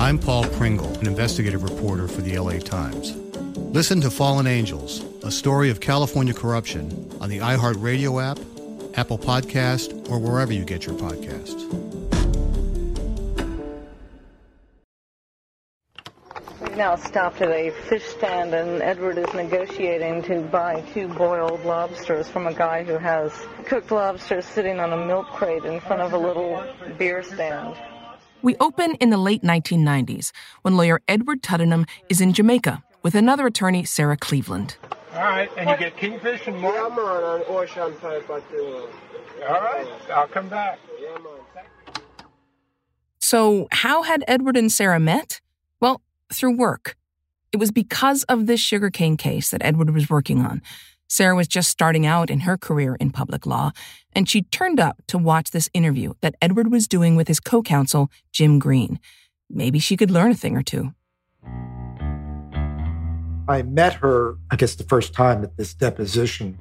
I'm 0.00 0.18
Paul 0.18 0.44
Pringle, 0.44 0.88
an 1.00 1.06
investigative 1.06 1.62
reporter 1.62 2.08
for 2.08 2.22
the 2.22 2.38
LA 2.38 2.58
Times. 2.58 3.14
Listen 3.74 4.00
to 4.00 4.10
Fallen 4.10 4.46
Angels, 4.46 5.04
a 5.22 5.30
story 5.30 5.68
of 5.68 5.80
California 5.80 6.32
corruption 6.32 7.14
on 7.20 7.28
the 7.28 7.36
iHeartRadio 7.40 8.30
app, 8.30 8.38
Apple 8.98 9.18
Podcast, 9.18 10.10
or 10.10 10.18
wherever 10.18 10.54
you 10.54 10.64
get 10.64 10.86
your 10.86 10.94
podcasts. 10.94 11.68
We've 16.62 16.76
now 16.78 16.96
stopped 16.96 17.42
at 17.42 17.50
a 17.50 17.70
fish 17.70 18.04
stand, 18.04 18.54
and 18.54 18.80
Edward 18.80 19.18
is 19.18 19.32
negotiating 19.34 20.22
to 20.22 20.40
buy 20.40 20.80
two 20.94 21.08
boiled 21.08 21.62
lobsters 21.66 22.26
from 22.26 22.46
a 22.46 22.54
guy 22.54 22.84
who 22.84 22.96
has 22.96 23.32
cooked 23.66 23.90
lobsters 23.90 24.46
sitting 24.46 24.80
on 24.80 24.94
a 24.94 25.06
milk 25.06 25.26
crate 25.26 25.66
in 25.66 25.78
front 25.80 26.00
of 26.00 26.14
a 26.14 26.18
little 26.18 26.64
beer 26.96 27.22
stand. 27.22 27.76
We 28.42 28.56
open 28.56 28.94
in 28.96 29.10
the 29.10 29.18
late 29.18 29.42
1990s 29.42 30.32
when 30.62 30.76
lawyer 30.76 31.00
Edward 31.06 31.42
Tuddenham 31.42 31.86
is 32.08 32.20
in 32.20 32.32
Jamaica 32.32 32.82
with 33.02 33.14
another 33.14 33.46
attorney, 33.46 33.84
Sarah 33.84 34.16
Cleveland. 34.16 34.76
All 35.12 35.20
right, 35.20 35.50
and 35.58 35.68
you 35.68 35.76
get 35.76 35.96
kingfish 35.96 36.46
and 36.46 36.58
more? 36.58 36.72
Yeah, 36.72 36.88
man, 36.88 37.40
and 37.40 37.44
ocean 37.48 37.94
piper 38.00 38.42
too. 38.50 38.88
All 39.48 39.60
right, 39.60 39.86
I'll 40.14 40.28
come 40.28 40.48
back. 40.48 40.78
Yeah, 41.00 41.14
man. 41.14 41.64
So, 43.18 43.68
how 43.70 44.02
had 44.02 44.24
Edward 44.26 44.56
and 44.56 44.72
Sarah 44.72 45.00
met? 45.00 45.40
Well, 45.80 46.00
through 46.32 46.56
work. 46.56 46.96
It 47.52 47.58
was 47.58 47.70
because 47.70 48.22
of 48.24 48.46
this 48.46 48.60
sugarcane 48.60 49.16
case 49.16 49.50
that 49.50 49.62
Edward 49.64 49.90
was 49.90 50.08
working 50.08 50.40
on. 50.40 50.62
Sarah 51.10 51.34
was 51.34 51.48
just 51.48 51.68
starting 51.68 52.06
out 52.06 52.30
in 52.30 52.40
her 52.40 52.56
career 52.56 52.94
in 52.94 53.10
public 53.10 53.44
law, 53.44 53.72
and 54.12 54.28
she 54.28 54.42
turned 54.42 54.78
up 54.78 55.02
to 55.08 55.18
watch 55.18 55.50
this 55.50 55.68
interview 55.74 56.14
that 56.20 56.36
Edward 56.40 56.70
was 56.70 56.86
doing 56.86 57.16
with 57.16 57.26
his 57.26 57.40
co 57.40 57.62
counsel, 57.62 58.12
Jim 58.32 58.60
Green. 58.60 59.00
Maybe 59.50 59.80
she 59.80 59.96
could 59.96 60.12
learn 60.12 60.30
a 60.30 60.36
thing 60.36 60.56
or 60.56 60.62
two. 60.62 60.94
I 63.48 63.62
met 63.62 63.94
her, 63.94 64.36
I 64.52 64.56
guess, 64.56 64.76
the 64.76 64.84
first 64.84 65.12
time 65.12 65.42
at 65.42 65.56
this 65.56 65.74
deposition. 65.74 66.56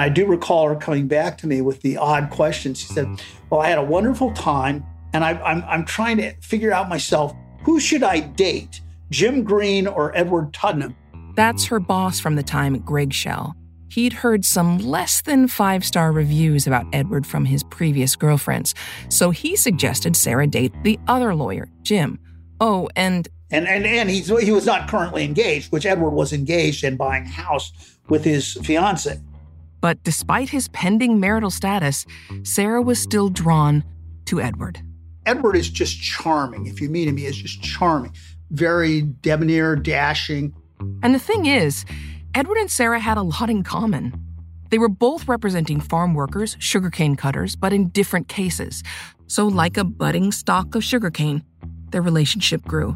I 0.00 0.08
do 0.08 0.26
recall 0.26 0.68
her 0.68 0.74
coming 0.74 1.06
back 1.06 1.38
to 1.38 1.46
me 1.46 1.60
with 1.60 1.82
the 1.82 1.96
odd 1.96 2.30
question. 2.30 2.74
She 2.74 2.88
said, 2.88 3.06
Well, 3.50 3.60
I 3.60 3.68
had 3.68 3.78
a 3.78 3.84
wonderful 3.84 4.32
time, 4.32 4.84
and 5.12 5.22
I, 5.22 5.40
I'm, 5.42 5.62
I'm 5.62 5.84
trying 5.84 6.16
to 6.16 6.34
figure 6.40 6.72
out 6.72 6.88
myself 6.88 7.32
who 7.62 7.78
should 7.78 8.02
I 8.02 8.18
date, 8.18 8.80
Jim 9.10 9.44
Green 9.44 9.86
or 9.86 10.16
Edward 10.16 10.52
Tuddenham? 10.52 10.96
That's 11.36 11.66
her 11.66 11.78
boss 11.78 12.18
from 12.18 12.34
the 12.34 12.42
time, 12.42 12.78
Greg 12.78 13.12
Schell. 13.12 13.54
He'd 13.88 14.12
heard 14.12 14.44
some 14.44 14.78
less 14.78 15.22
than 15.22 15.48
five 15.48 15.84
star 15.84 16.12
reviews 16.12 16.66
about 16.66 16.86
Edward 16.92 17.26
from 17.26 17.44
his 17.44 17.62
previous 17.64 18.16
girlfriends, 18.16 18.74
so 19.08 19.30
he 19.30 19.56
suggested 19.56 20.16
Sarah 20.16 20.46
date 20.46 20.72
the 20.82 20.98
other 21.08 21.34
lawyer, 21.34 21.68
Jim. 21.82 22.18
Oh, 22.60 22.88
and 22.96 23.28
and 23.50 23.66
and, 23.68 23.86
and 23.86 24.10
he's, 24.10 24.26
he 24.40 24.50
was 24.50 24.66
not 24.66 24.88
currently 24.88 25.24
engaged, 25.24 25.70
which 25.70 25.86
Edward 25.86 26.10
was 26.10 26.32
engaged 26.32 26.84
in 26.84 26.96
buying 26.96 27.24
a 27.24 27.28
house 27.28 27.72
with 28.08 28.24
his 28.24 28.54
fiance. 28.54 29.20
But 29.80 30.02
despite 30.02 30.48
his 30.48 30.68
pending 30.68 31.20
marital 31.20 31.50
status, 31.50 32.06
Sarah 32.42 32.82
was 32.82 32.98
still 32.98 33.28
drawn 33.28 33.84
to 34.24 34.40
Edward. 34.40 34.80
Edward 35.26 35.56
is 35.56 35.68
just 35.68 36.00
charming. 36.00 36.66
If 36.66 36.80
you 36.80 36.88
meet 36.88 37.08
him, 37.08 37.16
he 37.16 37.26
is 37.26 37.36
just 37.36 37.62
charming. 37.62 38.12
Very 38.50 39.02
debonair, 39.02 39.76
dashing. 39.76 40.54
And 41.02 41.14
the 41.14 41.18
thing 41.18 41.46
is, 41.46 41.84
Edward 42.36 42.58
and 42.58 42.70
Sarah 42.70 43.00
had 43.00 43.16
a 43.16 43.22
lot 43.22 43.48
in 43.48 43.62
common. 43.62 44.12
They 44.68 44.76
were 44.76 44.90
both 44.90 45.26
representing 45.26 45.80
farm 45.80 46.12
workers, 46.12 46.54
sugarcane 46.58 47.16
cutters, 47.16 47.56
but 47.56 47.72
in 47.72 47.88
different 47.88 48.28
cases. 48.28 48.82
So, 49.26 49.46
like 49.46 49.78
a 49.78 49.84
budding 49.84 50.30
stalk 50.32 50.74
of 50.74 50.84
sugarcane, 50.84 51.42
their 51.92 52.02
relationship 52.02 52.62
grew. 52.66 52.94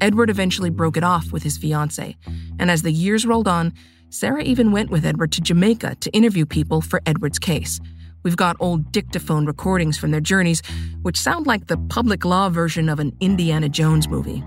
Edward 0.00 0.30
eventually 0.30 0.68
broke 0.68 0.96
it 0.96 1.04
off 1.04 1.30
with 1.30 1.44
his 1.44 1.56
fiancee, 1.56 2.16
and 2.58 2.72
as 2.72 2.82
the 2.82 2.90
years 2.90 3.24
rolled 3.24 3.46
on, 3.46 3.72
Sarah 4.10 4.42
even 4.42 4.72
went 4.72 4.90
with 4.90 5.06
Edward 5.06 5.30
to 5.30 5.40
Jamaica 5.40 5.94
to 6.00 6.10
interview 6.10 6.44
people 6.44 6.80
for 6.80 7.00
Edward's 7.06 7.38
case. 7.38 7.78
We've 8.24 8.36
got 8.36 8.56
old 8.58 8.90
dictaphone 8.90 9.46
recordings 9.46 9.96
from 9.96 10.10
their 10.10 10.20
journeys, 10.20 10.60
which 11.02 11.20
sound 11.20 11.46
like 11.46 11.68
the 11.68 11.78
public 11.88 12.24
law 12.24 12.48
version 12.48 12.88
of 12.88 12.98
an 12.98 13.16
Indiana 13.20 13.68
Jones 13.68 14.08
movie. 14.08 14.42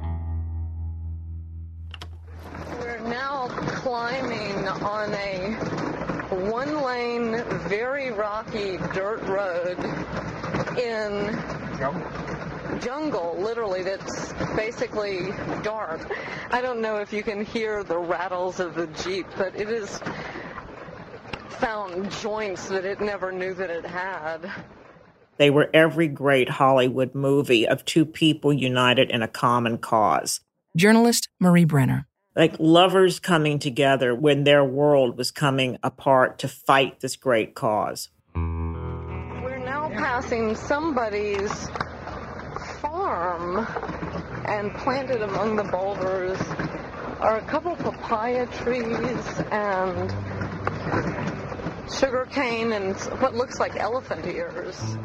On 4.85 5.13
a 5.16 5.53
one 6.47 6.84
lane, 6.84 7.44
very 7.68 8.12
rocky 8.12 8.78
dirt 8.94 9.22
road 9.23 9.78
in 10.78 11.35
jungle, 12.81 13.35
literally, 13.40 13.84
that's 13.84 14.34
basically 14.56 15.31
dark. 15.63 16.12
I 16.51 16.62
don't 16.62 16.81
know 16.81 16.97
if 16.97 17.12
you 17.12 17.23
can 17.23 17.44
hear 17.44 17.84
the 17.84 17.97
rattles 17.97 18.59
of 18.59 18.75
the 18.75 18.88
Jeep, 19.03 19.25
but 19.38 19.56
it 19.56 19.68
has 19.68 20.00
found 21.50 22.12
joints 22.12 22.67
that 22.69 22.85
it 22.85 23.02
never 23.02 23.31
knew 23.31 23.53
that 23.56 23.69
it 23.69 23.85
had. 23.85 24.52
They 25.38 25.50
were 25.50 25.69
every 25.73 26.07
great 26.07 26.47
Hollywood 26.47 27.16
movie 27.16 27.67
of 27.67 27.84
two 27.85 28.06
people 28.06 28.53
united 28.53 29.09
in 29.09 29.22
a 29.22 29.28
common 29.28 29.78
cause. 29.78 30.41
Journalist 30.75 31.28
Marie 31.40 31.66
Brenner. 31.66 32.07
Like 32.35 32.57
lovers 32.59 33.22
coming 33.22 33.59
together 33.59 34.13
when 34.13 34.44
their 34.44 34.63
world 34.66 35.17
was 35.17 35.32
coming 35.32 35.78
apart 35.82 36.37
to 36.40 36.49
fight 36.49 36.99
this 36.99 37.16
great 37.16 37.55
cause. 37.55 38.09
We're 38.35 39.64
now 39.64 39.90
passing 39.96 40.53
somebody's 40.55 41.70
farm 42.82 43.66
and 44.46 44.73
planted 44.73 45.22
among 45.22 45.55
the 45.55 45.64
boulders 45.64 46.37
are 47.22 47.37
a 47.37 47.46
couple 47.46 47.73
papaya 47.78 48.47
trees 48.47 49.41
and 49.52 50.11
sugar 51.90 52.28
cane 52.29 52.73
and 52.73 52.96
what 53.22 53.34
looks 53.34 53.59
like 53.59 53.78
elephant 53.78 54.26
ears. 54.26 54.97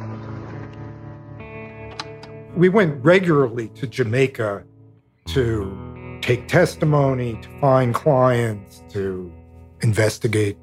We 2.57 2.69
went 2.69 3.05
regularly 3.05 3.69
to 3.69 3.87
Jamaica 3.87 4.65
to 5.29 5.90
take 6.21 6.49
testimony, 6.49 7.39
to 7.43 7.61
find 7.61 7.95
clients, 7.95 8.83
to 8.91 9.33
investigate 9.81 10.57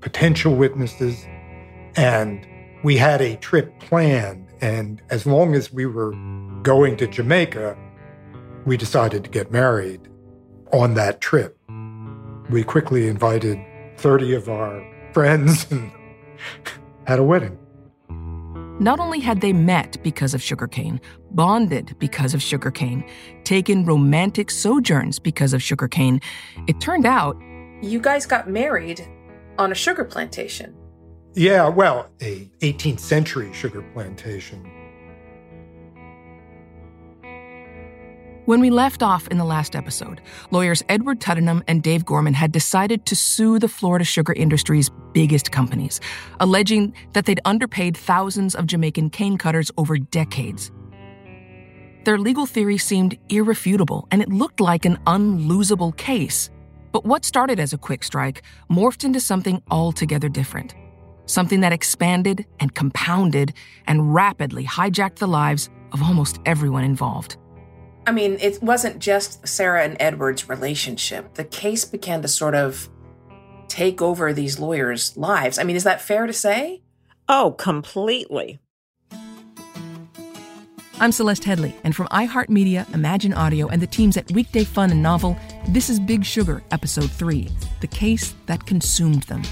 potential 0.00 0.54
witnesses. 0.54 1.24
And 1.96 2.46
we 2.82 2.96
had 2.96 3.20
a 3.20 3.36
trip 3.36 3.78
planned. 3.80 4.48
And 4.60 5.02
as 5.10 5.26
long 5.26 5.54
as 5.54 5.72
we 5.72 5.86
were 5.86 6.12
going 6.62 6.96
to 6.98 7.06
Jamaica, 7.06 7.76
we 8.64 8.76
decided 8.76 9.24
to 9.24 9.30
get 9.30 9.50
married 9.50 10.00
on 10.72 10.94
that 10.94 11.20
trip. 11.20 11.58
we 12.50 12.64
quickly 12.64 13.08
invited 13.08 13.58
30 13.98 14.34
of 14.34 14.48
our 14.48 15.10
friends 15.12 15.66
and 15.70 15.92
had 17.06 17.18
a 17.18 17.22
wedding. 17.22 17.58
Not 18.82 18.98
only 18.98 19.20
had 19.20 19.40
they 19.40 19.52
met 19.52 19.96
because 20.02 20.34
of 20.34 20.42
sugarcane, 20.42 21.00
bonded 21.30 21.94
because 22.00 22.34
of 22.34 22.42
sugarcane, 22.42 23.04
taken 23.44 23.84
romantic 23.84 24.50
sojourns 24.50 25.20
because 25.20 25.52
of 25.52 25.62
sugarcane, 25.62 26.20
it 26.66 26.80
turned 26.80 27.06
out. 27.06 27.40
You 27.80 28.00
guys 28.00 28.26
got 28.26 28.50
married 28.50 29.06
on 29.56 29.70
a 29.70 29.74
sugar 29.76 30.04
plantation. 30.04 30.74
Yeah, 31.34 31.68
well, 31.68 32.10
a 32.20 32.50
18th 32.60 32.98
century 32.98 33.52
sugar 33.52 33.82
plantation. 33.94 34.68
When 38.46 38.60
we 38.60 38.70
left 38.70 39.04
off 39.04 39.28
in 39.28 39.38
the 39.38 39.44
last 39.44 39.76
episode, 39.76 40.20
lawyers 40.50 40.82
Edward 40.88 41.20
Tuddenham 41.20 41.62
and 41.68 41.84
Dave 41.84 42.04
Gorman 42.04 42.34
had 42.34 42.50
decided 42.50 43.06
to 43.06 43.14
sue 43.14 43.60
the 43.60 43.68
Florida 43.68 44.04
sugar 44.04 44.32
industry's 44.32 44.90
biggest 45.12 45.52
companies, 45.52 46.00
alleging 46.40 46.94
that 47.12 47.26
they'd 47.26 47.40
underpaid 47.44 47.96
thousands 47.96 48.54
of 48.54 48.66
Jamaican 48.66 49.10
cane 49.10 49.38
cutters 49.38 49.70
over 49.76 49.98
decades. 49.98 50.70
Their 52.04 52.18
legal 52.18 52.46
theory 52.46 52.78
seemed 52.78 53.16
irrefutable, 53.28 54.08
and 54.10 54.20
it 54.20 54.28
looked 54.28 54.60
like 54.60 54.84
an 54.84 54.98
unlosable 55.06 55.96
case. 55.96 56.50
But 56.90 57.04
what 57.04 57.24
started 57.24 57.60
as 57.60 57.72
a 57.72 57.78
quick 57.78 58.02
strike 58.02 58.42
morphed 58.70 59.04
into 59.04 59.20
something 59.20 59.62
altogether 59.70 60.28
different. 60.28 60.74
Something 61.26 61.60
that 61.60 61.72
expanded 61.72 62.44
and 62.58 62.74
compounded 62.74 63.54
and 63.86 64.12
rapidly 64.12 64.64
hijacked 64.64 65.16
the 65.16 65.28
lives 65.28 65.70
of 65.92 66.02
almost 66.02 66.40
everyone 66.44 66.84
involved. 66.84 67.36
I 68.06 68.10
mean, 68.10 68.36
it 68.40 68.60
wasn't 68.60 68.98
just 68.98 69.46
Sarah 69.46 69.84
and 69.84 69.96
Edward's 70.00 70.48
relationship. 70.48 71.34
The 71.34 71.44
case 71.44 71.84
began 71.84 72.20
to 72.22 72.28
sort 72.28 72.56
of 72.56 72.90
take 73.72 74.02
over 74.02 74.32
these 74.32 74.58
lawyers' 74.58 75.16
lives. 75.16 75.58
I 75.58 75.64
mean, 75.64 75.76
is 75.76 75.84
that 75.84 76.02
fair 76.02 76.26
to 76.26 76.32
say? 76.32 76.82
Oh, 77.26 77.52
completely. 77.58 78.60
I'm 81.00 81.10
Celeste 81.10 81.44
Headlee, 81.44 81.74
and 81.82 81.96
from 81.96 82.06
iHeartMedia, 82.08 82.92
Imagine 82.94 83.32
Audio, 83.32 83.68
and 83.68 83.80
the 83.80 83.86
teams 83.86 84.18
at 84.18 84.30
Weekday 84.30 84.64
Fun 84.64 84.90
and 84.90 85.02
Novel, 85.02 85.36
this 85.68 85.88
is 85.88 85.98
Big 85.98 86.22
Sugar, 86.24 86.62
Episode 86.70 87.10
3 87.10 87.48
The 87.80 87.86
Case 87.86 88.34
That 88.46 88.66
Consumed 88.66 89.22
Them. 89.22 89.42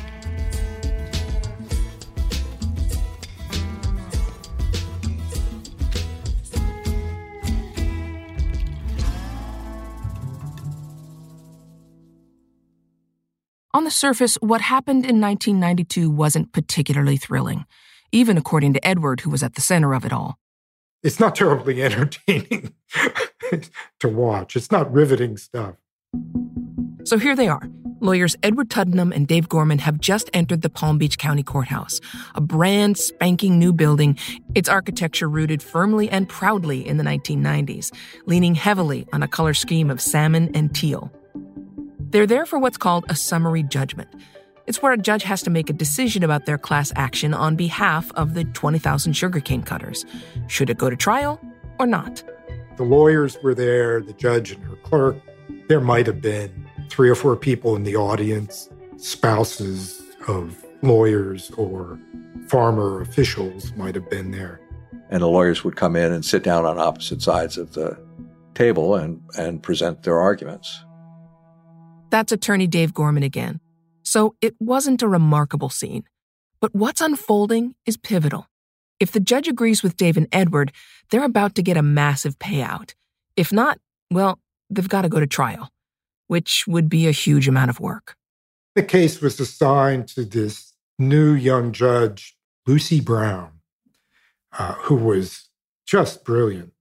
On 13.73 13.85
the 13.85 13.91
surface, 13.91 14.35
what 14.41 14.61
happened 14.61 15.07
in 15.07 15.21
1992 15.21 16.11
wasn't 16.11 16.53
particularly 16.53 17.17
thrilling, 17.17 17.67
even 18.11 18.37
according 18.37 18.73
to 18.75 18.85
Edward, 18.85 19.21
who 19.21 19.31
was 19.31 19.45
at 19.45 19.55
the 19.55 19.61
center 19.61 19.95
of 19.95 20.05
it 20.05 20.13
all. 20.13 20.39
It's 21.05 21.21
not 21.21 21.37
terribly 21.37 21.81
entertaining 21.81 22.75
to 24.01 24.09
watch. 24.09 24.57
It's 24.57 24.73
not 24.73 24.93
riveting 24.93 25.37
stuff. 25.37 25.77
So 27.05 27.17
here 27.17 27.37
they 27.37 27.47
are. 27.47 27.63
Lawyers 28.01 28.35
Edward 28.43 28.71
Tuddenham 28.71 29.15
and 29.15 29.29
Dave 29.29 29.49
Gorman 29.49 29.79
have 29.79 30.01
just 30.01 30.31
entered 30.35 30.63
the 30.63 30.71
Palm 30.71 30.99
Beach 30.99 31.17
County 31.17 31.45
Courthouse, 31.45 32.01
a 32.35 32.41
brand 32.41 32.99
spanking 32.99 33.57
new 33.59 33.73
building, 33.73 34.19
its 34.57 34.69
architecture 34.69 35.29
rooted 35.29 35.63
firmly 35.63 36.09
and 36.11 36.29
proudly 36.29 36.85
in 36.85 36.97
the 36.97 37.05
1990s, 37.05 37.95
leaning 38.27 38.57
heavily 38.57 39.07
on 39.13 39.23
a 39.23 39.29
color 39.29 39.55
scheme 39.55 39.91
of 39.91 40.01
salmon 40.01 40.51
and 40.55 40.75
teal. 40.75 41.13
They're 42.11 42.27
there 42.27 42.45
for 42.45 42.59
what's 42.59 42.77
called 42.77 43.05
a 43.09 43.15
summary 43.15 43.63
judgment. 43.63 44.09
It's 44.67 44.83
where 44.83 44.93
a 44.93 44.99
judge 44.99 45.23
has 45.23 45.43
to 45.43 45.51
make 45.51 45.71
a 45.71 45.73
decision 45.73 46.25
about 46.25 46.45
their 46.45 46.59
class 46.59 46.93
action 46.97 47.33
on 47.33 47.55
behalf 47.55 48.11
of 48.13 48.35
the 48.35 48.45
20,000 48.45 49.13
sugarcane 49.13 49.63
cutters. 49.63 50.05
Should 50.49 50.71
it 50.71 50.79
go 50.79 50.91
to 50.91 50.97
trial 50.97 51.41
or 51.79 51.87
not? 51.87 52.23
The 52.77 52.83
lawyers 52.83 53.39
were 53.45 53.55
there, 53.55 54.01
the 54.01 54.13
judge 54.13 54.51
and 54.51 54.63
her 54.65 54.75
clerk. 54.83 55.17
There 55.69 55.81
might 55.81 56.07
have 56.09 56.21
been 56.21 56.69
three 56.89 57.09
or 57.09 57.15
four 57.15 57.37
people 57.37 57.77
in 57.77 57.85
the 57.85 57.95
audience, 57.95 58.69
spouses 58.97 60.03
of 60.27 60.65
lawyers 60.83 61.53
or 61.53 61.97
farmer 62.49 63.03
officials 63.03 63.73
might 63.77 63.95
have 63.95 64.11
been 64.11 64.33
there. 64.33 64.61
And 65.11 65.23
the 65.23 65.29
lawyers 65.29 65.63
would 65.63 65.77
come 65.77 65.95
in 65.95 66.13
and 66.13 66.25
sit 66.25 66.43
down 66.43 66.67
on 66.67 66.77
opposite 66.77 67.23
sides 67.23 67.57
of 67.57 67.73
the 67.75 67.97
table 68.55 68.97
and, 68.97 69.23
and 69.39 69.63
present 69.63 70.03
their 70.03 70.19
arguments. 70.19 70.85
That's 72.11 72.33
attorney 72.33 72.67
Dave 72.67 72.93
Gorman 72.93 73.23
again. 73.23 73.61
So 74.03 74.35
it 74.41 74.55
wasn't 74.59 75.03
a 75.03 75.09
remarkable 75.09 75.69
scene. 75.69 76.05
But 76.61 76.75
what's 76.75 77.01
unfolding 77.01 77.75
is 77.87 77.97
pivotal. 77.97 78.47
If 78.99 79.13
the 79.13 79.21
judge 79.21 79.49
agrees 79.49 79.83
with 79.83 79.97
Dave 79.97 80.17
and 80.17 80.29
Edward, 80.31 80.73
they're 81.11 81.25
about 81.25 81.55
to 81.55 81.63
get 81.63 81.77
a 81.77 81.83
massive 81.83 82.39
payout. 82.39 82.95
If 83.37 83.53
not, 83.53 83.79
well, 84.11 84.39
they've 84.69 84.89
got 84.89 85.03
to 85.03 85.09
go 85.09 85.21
to 85.21 85.27
trial, 85.27 85.71
which 86.27 86.67
would 86.67 86.91
be 86.91 87.07
a 87.07 87.13
huge 87.13 87.49
amount 87.49 87.71
of 87.71 87.81
work. 87.81 88.17
The 88.75 88.83
case 88.83 89.21
was 89.21 89.41
assigned 89.41 90.09
to 90.09 90.25
this 90.25 90.75
new 90.99 91.33
young 91.33 91.73
judge, 91.73 92.37
Lucy 92.67 93.01
Brown, 93.01 93.53
uh, 94.59 94.75
who 94.75 94.97
was 94.97 95.49
just 95.87 96.25
brilliant. 96.25 96.73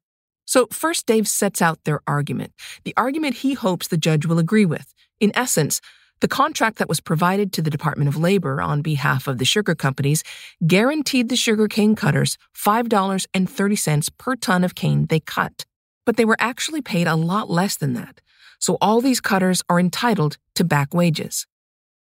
So, 0.46 0.68
first, 0.72 1.06
Dave 1.06 1.28
sets 1.28 1.62
out 1.62 1.84
their 1.84 2.02
argument, 2.08 2.54
the 2.84 2.94
argument 2.98 3.36
he 3.36 3.54
hopes 3.54 3.88
the 3.88 3.98
judge 3.98 4.26
will 4.26 4.40
agree 4.40 4.66
with. 4.66 4.94
In 5.20 5.32
essence, 5.36 5.82
the 6.22 6.28
contract 6.28 6.78
that 6.78 6.90
was 6.90 7.00
provided 7.00 7.54
to 7.54 7.62
the 7.62 7.70
Department 7.70 8.08
of 8.08 8.18
Labor 8.18 8.62
on 8.62 8.82
behalf 8.82 9.28
of 9.28 9.38
the 9.38 9.46
sugar 9.46 9.76
companies 9.76 10.24
guaranteed 10.66 11.30
the 11.30 11.36
sugarcane 11.36 11.96
cutters 11.96 12.38
$5.30 12.56 14.10
per 14.18 14.36
ton 14.36 14.64
of 14.64 14.76
cane 14.76 15.06
they 15.08 15.20
cut. 15.20 15.66
But 16.06 16.18
they 16.18 16.26
were 16.26 16.38
actually 16.40 16.82
paid 16.82 17.08
a 17.08 17.16
lot 17.16 17.50
less 17.50 17.78
than 17.78 17.94
that. 17.94 18.22
So 18.60 18.78
all 18.82 19.00
these 19.00 19.22
cutters 19.22 19.62
are 19.70 19.80
entitled 19.80 20.38
to 20.56 20.64
back 20.64 20.94
wages. 20.94 21.48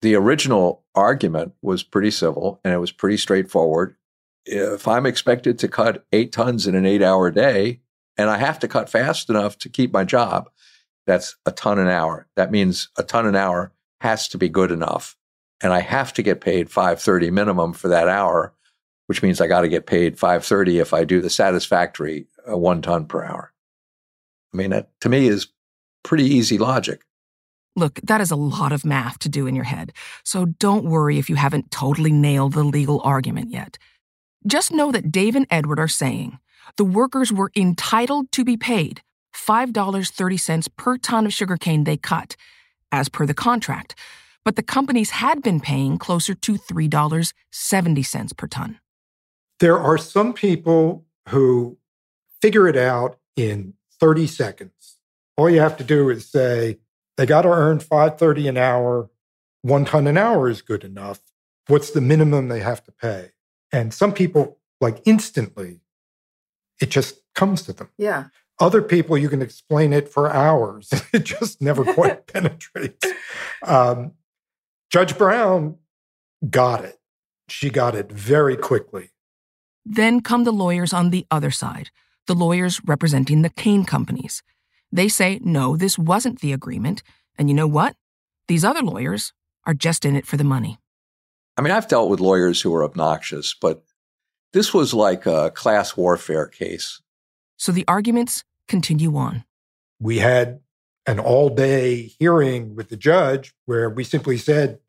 The 0.02 0.16
original 0.16 0.84
argument 0.96 1.54
was 1.62 1.84
pretty 1.84 2.12
civil 2.12 2.60
and 2.63 2.74
it 2.74 2.78
was 2.78 2.92
pretty 2.92 3.18
straightforward. 3.18 3.96
If 4.46 4.88
I'm 4.88 5.06
expected 5.06 5.60
to 5.60 5.68
cut 5.68 6.06
eight 6.12 6.31
tons 6.31 6.68
in 6.68 6.75
an 6.75 6.86
eight 6.86 7.02
hour 7.02 7.30
day 7.30 7.81
and 8.18 8.30
I 8.30 8.38
have 8.38 8.60
to 8.60 8.68
cut 8.68 8.90
fast 8.90 9.30
enough 9.30 9.58
to 9.60 9.70
keep 9.70 9.92
my 9.92 10.04
job, 10.04 10.50
that's 11.07 11.36
a 11.45 11.51
ton 11.51 11.80
an 11.80 11.88
hour. 11.88 12.27
That 12.36 12.51
means 12.51 12.89
a 12.98 13.04
ton 13.04 13.25
an 13.25 13.36
hour 13.36 13.71
has 14.01 14.27
to 14.27 14.38
be 14.38 14.50
good 14.50 14.71
enough. 14.71 15.15
And 15.62 15.74
I 15.74 15.80
have 15.80 16.13
to 16.13 16.21
get 16.21 16.41
paid 16.41 16.70
530 16.70 17.32
minimum 17.32 17.74
for 17.74 17.88
that 17.88 18.08
hour, 18.08 18.53
which 19.08 19.24
means 19.24 19.41
I 19.41 19.48
got 19.48 19.62
to 19.62 19.70
get 19.70 19.88
paid 19.88 20.20
530 20.20 20.79
if 20.79 20.93
I 20.93 21.03
do 21.03 21.20
the 21.22 21.32
satisfactory 21.32 22.27
uh, 22.48 22.55
one 22.58 22.84
ton 22.84 23.05
per 23.05 23.24
hour. 23.24 23.53
I 24.53 24.58
mean, 24.58 24.70
that 24.70 24.89
to 25.01 25.10
me 25.10 25.27
is 25.27 25.48
pretty 26.03 26.25
easy 26.25 26.58
logic. 26.58 27.01
Look, 27.75 28.00
that 28.03 28.22
is 28.22 28.32
a 28.32 28.36
lot 28.36 28.72
of 28.72 28.86
math 28.86 29.20
to 29.20 29.29
do 29.29 29.48
in 29.48 29.55
your 29.55 29.63
head, 29.63 29.93
so 30.24 30.46
don't 30.46 30.86
worry 30.86 31.20
if 31.20 31.29
you 31.29 31.36
haven't 31.36 31.70
totally 31.70 32.12
nailed 32.12 32.53
the 32.53 32.63
legal 32.63 33.01
argument 33.03 33.51
yet. 33.51 33.77
Just 34.48 34.72
know 34.72 34.91
that 34.91 35.12
Dave 35.12 35.36
and 35.36 35.46
Edward 35.51 35.79
are 35.79 35.88
saying 35.88 36.39
the 36.77 36.86
workers 36.86 37.32
were 37.32 37.51
entitled 37.55 38.32
to 38.32 38.43
be 38.43 38.58
paid 38.58 39.01
$5.30 39.34 40.67
per 40.75 40.98
ton 40.98 41.25
of 41.25 41.34
sugarcane 41.34 41.84
they 41.84 41.98
cut, 41.98 42.36
as 42.91 43.10
per 43.10 43.25
the 43.25 43.34
contract, 43.34 43.96
but 44.46 44.55
the 44.55 44.63
companies 44.63 45.10
had 45.10 45.41
been 45.41 45.60
paying 45.60 45.98
closer 45.98 46.34
to 46.34 46.53
$3.70 46.55 48.38
per 48.38 48.48
ton. 48.48 48.79
There 49.60 49.77
are 49.77 49.98
some 49.98 50.34
people 50.34 51.05
who 51.29 51.77
figure 52.41 52.67
it 52.67 52.77
out 52.77 53.19
in 53.36 53.74
30 54.00 54.27
seconds. 54.27 54.98
All 55.36 55.50
you 55.50 55.60
have 55.60 55.77
to 55.77 55.84
do 55.84 56.10
is 56.10 56.29
say, 56.29 56.77
they 57.17 57.25
got 57.25 57.41
to 57.41 57.50
earn 57.50 57.79
530 57.79 58.48
an 58.48 58.57
hour. 58.57 59.10
One 59.63 59.86
ton 59.86 60.07
an 60.07 60.17
hour 60.17 60.50
is 60.50 60.62
good 60.62 60.84
enough. 60.84 61.19
What's 61.67 61.91
the 61.91 62.01
minimum 62.01 62.48
they 62.48 62.60
have 62.62 62.84
to 62.86 62.91
pay? 62.91 63.31
And 63.72 63.93
some 63.93 64.13
people, 64.13 64.60
like 64.79 65.01
instantly, 65.05 65.81
it 66.79 66.89
just 66.89 67.19
comes 67.36 67.63
to 67.63 67.74
them. 67.74 67.89
Yeah. 67.98 68.25
Other 68.60 68.82
people, 68.82 69.18
you 69.18 69.30
can 69.30 69.42
explain 69.42 69.94
it 69.94 70.10
for 70.10 70.32
hours. 70.32 70.90
it 71.14 71.24
just 71.24 71.62
never 71.62 71.84
quite 71.94 72.28
penetrates. 72.34 73.06
Um, 73.64 74.14
Judge 74.90 75.18
Brown 75.18 75.78
got 76.50 76.84
it. 76.84 77.00
She 77.50 77.70
got 77.70 77.96
it 77.96 78.12
very 78.12 78.58
quickly. 78.58 79.12
Then 79.86 80.22
come 80.22 80.44
the 80.44 80.52
lawyers 80.52 80.92
on 80.92 81.12
the 81.12 81.26
other 81.32 81.52
side, 81.52 81.92
the 82.26 82.36
lawyers 82.36 82.82
representing 82.86 83.42
the 83.42 83.50
cane 83.50 83.86
companies. 83.86 84.44
They 84.92 85.08
say, 85.08 85.40
no, 85.44 85.78
this 85.78 85.98
wasn't 85.98 86.40
the 86.40 86.54
agreement. 86.54 87.04
And 87.38 87.50
you 87.50 87.56
know 87.56 87.68
what? 87.68 87.96
These 88.48 88.66
other 88.66 88.82
lawyers 88.82 89.34
are 89.66 89.74
just 89.74 90.06
in 90.06 90.16
it 90.16 90.26
for 90.26 90.38
the 90.38 90.44
money. 90.44 90.80
I 91.58 91.62
mean, 91.62 91.72
I've 91.72 91.88
dealt 91.88 92.10
with 92.10 92.20
lawyers 92.20 92.62
who 92.62 92.74
are 92.76 92.84
obnoxious, 92.84 93.56
but 93.60 93.84
this 94.54 94.74
was 94.74 94.94
like 94.94 95.26
a 95.26 95.52
class 95.52 95.98
warfare 95.98 96.48
case. 96.48 97.02
So 97.58 97.72
the 97.72 97.86
arguments 97.88 98.44
continue 98.68 99.18
on. 99.18 99.44
We 100.00 100.20
had 100.20 100.62
an 101.08 101.20
all 101.20 101.50
day 101.50 102.14
hearing 102.20 102.76
with 102.76 102.90
the 102.90 102.98
judge 102.98 103.54
where 103.66 103.90
we 103.90 104.04
simply 104.04 104.38
said, 104.38 104.80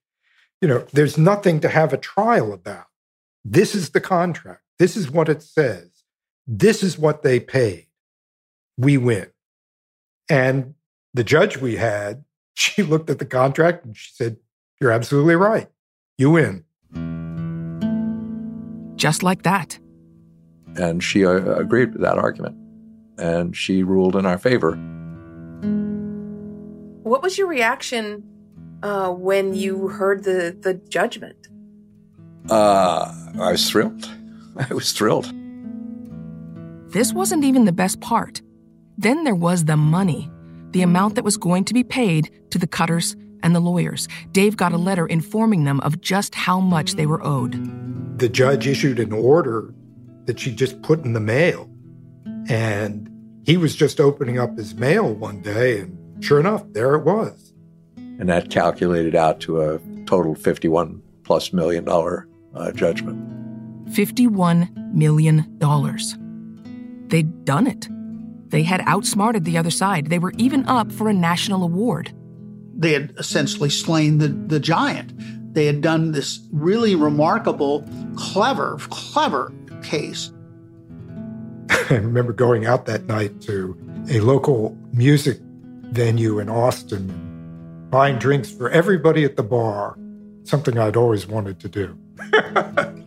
you 0.61 0.69
know, 0.69 0.85
there's 0.93 1.17
nothing 1.17 1.61
to 1.61 1.69
have 1.69 1.93
a 1.93 1.99
trial 1.99 2.53
about. 2.53 2.87
This 3.45 3.75
is 3.75 3.91
the 3.91 4.01
contract. 4.01 4.63
This 4.79 4.97
is 4.97 5.11
what 5.11 5.29
it 5.29 5.43
says. 5.43 5.89
This 6.47 6.83
is 6.83 6.99
what 6.99 7.23
they 7.23 7.41
paid. 7.41 7.87
We 8.77 8.99
win. 8.99 9.29
And 10.29 10.75
the 11.15 11.25
judge 11.25 11.57
we 11.57 11.77
had, 11.77 12.25
she 12.55 12.83
looked 12.83 13.09
at 13.09 13.19
the 13.19 13.27
contract 13.27 13.85
and 13.85 13.97
she 13.97 14.11
said, 14.13 14.37
You're 14.81 14.93
absolutely 14.93 15.37
right. 15.37 15.69
You 16.19 16.31
win. 16.31 16.65
Just 18.97 19.23
like 19.23 19.43
that. 19.43 19.79
And 20.77 21.03
she 21.03 21.25
uh, 21.25 21.55
agreed 21.55 21.93
with 21.93 22.03
that 22.03 22.19
argument. 22.19 22.57
And 23.19 23.57
she 23.57 23.83
ruled 23.83 24.15
in 24.17 24.27
our 24.27 24.39
favor. 24.39 24.77
What 27.03 27.23
was 27.23 27.39
your 27.39 27.49
reaction 27.49 28.23
uh, 28.83 29.11
when 29.11 29.55
you 29.55 29.89
heard 29.89 30.25
the, 30.25 30.57
the 30.61 30.75
judgment? 30.75 31.49
Uh, 32.51 33.13
I 33.41 33.53
was 33.53 33.69
thrilled. 33.69 34.09
I 34.71 34.73
was 34.73 34.93
thrilled. 34.93 35.33
This 36.91 37.13
wasn't 37.13 37.45
even 37.45 37.65
the 37.65 37.73
best 37.73 38.01
part. 38.01 38.41
Then 38.97 39.25
there 39.25 39.35
was 39.35 39.65
the 39.65 39.77
money, 39.77 40.31
the 40.71 40.83
amount 40.83 41.15
that 41.15 41.25
was 41.25 41.37
going 41.37 41.65
to 41.65 41.75
be 41.75 41.85
paid 41.85 42.31
to 42.51 42.59
the 42.59 42.67
cutters 42.67 43.15
and 43.43 43.55
the 43.55 43.61
lawyers. 43.61 44.09
Dave 44.33 44.57
got 44.57 44.73
a 44.73 44.79
letter 44.79 45.07
informing 45.07 45.65
them 45.65 45.81
of 45.81 46.01
just 46.01 46.35
how 46.35 46.61
much 46.61 46.95
they 46.95 47.07
were 47.07 47.25
owed. 47.25 48.19
The 48.19 48.29
judge 48.29 48.67
issued 48.67 48.99
an 48.99 49.13
order 49.13 49.73
that 50.29 50.39
she 50.39 50.55
just 50.55 50.81
put 50.83 51.05
in 51.05 51.15
the 51.15 51.21
mail. 51.21 51.69
And 52.49 53.11
he 53.45 53.57
was 53.57 53.75
just 53.75 53.99
opening 53.99 54.39
up 54.39 54.57
his 54.59 54.75
mail 54.75 55.15
one 55.15 55.41
day, 55.41 55.81
and 55.81 56.23
sure 56.23 56.39
enough, 56.39 56.63
there 56.73 56.95
it 56.95 57.05
was. 57.05 57.55
And 57.97 58.29
that 58.29 58.51
calculated 58.51 59.15
out 59.15 59.41
to 59.41 59.63
a 59.63 59.81
total 60.05 60.35
51 60.35 61.03
plus 61.25 61.53
million 61.55 61.85
dollar 61.85 62.29
uh, 62.55 62.73
judgment. 62.73 63.19
$51 63.91 64.93
million. 64.93 65.59
They'd 67.09 67.45
done 67.47 67.67
it. 67.67 67.89
They 68.51 68.63
had 68.65 68.83
outsmarted 68.85 69.47
the 69.47 69.57
other 69.57 69.71
side. 69.71 70.09
They 70.09 70.19
were 70.19 70.35
even 70.37 70.67
up 70.69 70.93
for 70.93 71.09
a 71.09 71.15
national 71.15 71.63
award. 71.65 72.13
They 72.75 72.93
had 72.93 73.15
essentially 73.17 73.71
slain 73.71 74.19
the, 74.19 74.29
the 74.29 74.61
giant. 74.61 75.15
They 75.55 75.65
had 75.65 75.81
done 75.81 76.13
this 76.13 76.47
really 76.53 76.95
remarkable, 76.95 77.89
clever, 78.15 78.77
clever 78.91 79.53
case. 79.89 80.33
I 81.91 81.95
remember 81.95 82.33
going 82.33 82.67
out 82.67 82.87
that 82.87 83.07
night 83.07 83.41
to 83.43 83.77
a 84.11 84.21
local 84.21 84.77
music 84.93 85.39
venue 85.91 86.39
in 86.39 86.49
Austin, 86.49 87.87
buying 87.91 88.19
drinks 88.19 88.51
for 88.51 88.69
everybody 88.71 89.25
at 89.25 89.37
the 89.37 89.43
bar, 89.43 89.99
something 90.45 90.79
I'd 90.79 90.97
always 90.97 91.27
wanted 91.27 91.61
to 91.61 91.69
do. 91.69 91.99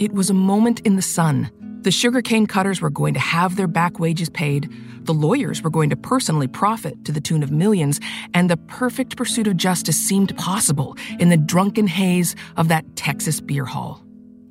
It 0.00 0.14
was 0.14 0.30
a 0.30 0.34
moment 0.34 0.80
in 0.80 0.96
the 0.96 1.02
sun. 1.02 1.50
The 1.82 1.90
sugarcane 1.90 2.46
cutters 2.46 2.82
were 2.82 2.90
going 2.90 3.14
to 3.14 3.20
have 3.20 3.56
their 3.56 3.66
back 3.66 3.98
wages 3.98 4.28
paid, 4.28 4.70
the 5.04 5.14
lawyers 5.14 5.62
were 5.62 5.70
going 5.70 5.88
to 5.88 5.96
personally 5.96 6.46
profit 6.46 7.06
to 7.06 7.12
the 7.12 7.22
tune 7.22 7.42
of 7.42 7.50
millions, 7.50 8.00
and 8.34 8.50
the 8.50 8.58
perfect 8.58 9.16
pursuit 9.16 9.46
of 9.46 9.56
justice 9.56 9.96
seemed 9.96 10.36
possible 10.36 10.94
in 11.18 11.30
the 11.30 11.38
drunken 11.38 11.86
haze 11.86 12.36
of 12.58 12.68
that 12.68 12.84
Texas 12.96 13.40
beer 13.40 13.64
hall. 13.64 14.04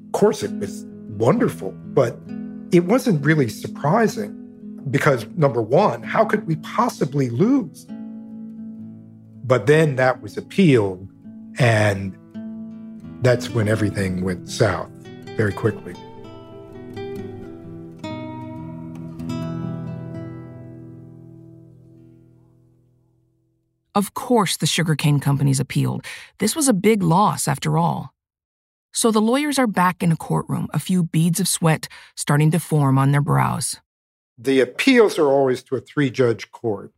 Of 0.07 0.13
course, 0.13 0.41
it 0.41 0.51
was 0.53 0.87
wonderful, 1.19 1.71
but 1.93 2.17
it 2.71 2.85
wasn't 2.85 3.23
really 3.23 3.47
surprising 3.47 4.35
because, 4.89 5.27
number 5.35 5.61
one, 5.61 6.01
how 6.01 6.25
could 6.25 6.47
we 6.47 6.55
possibly 6.55 7.29
lose? 7.29 7.85
But 9.43 9.67
then 9.67 9.97
that 9.97 10.23
was 10.23 10.35
appealed, 10.35 11.07
and 11.59 12.17
that's 13.21 13.51
when 13.51 13.67
everything 13.67 14.23
went 14.23 14.49
south 14.49 14.89
very 15.37 15.53
quickly. 15.53 15.93
Of 23.99 24.13
course, 24.13 24.55
the 24.55 24.65
sugarcane 24.65 25.19
companies 25.19 25.59
appealed. 25.59 26.05
This 26.37 26.55
was 26.55 26.69
a 26.69 26.73
big 26.73 27.03
loss, 27.03 27.49
after 27.49 27.77
all. 27.77 28.13
So 28.93 29.11
the 29.11 29.19
lawyers 29.19 29.59
are 29.59 29.67
back 29.67 30.01
in 30.01 30.09
a 30.13 30.15
courtroom, 30.15 30.69
a 30.73 30.79
few 30.79 31.03
beads 31.03 31.41
of 31.41 31.49
sweat 31.49 31.89
starting 32.15 32.49
to 32.51 32.61
form 32.61 32.97
on 32.97 33.11
their 33.11 33.21
brows. 33.21 33.75
The 34.37 34.61
appeals 34.61 35.19
are 35.19 35.27
always 35.27 35.61
to 35.63 35.75
a 35.75 35.81
three 35.81 36.09
judge 36.09 36.49
court. 36.51 36.93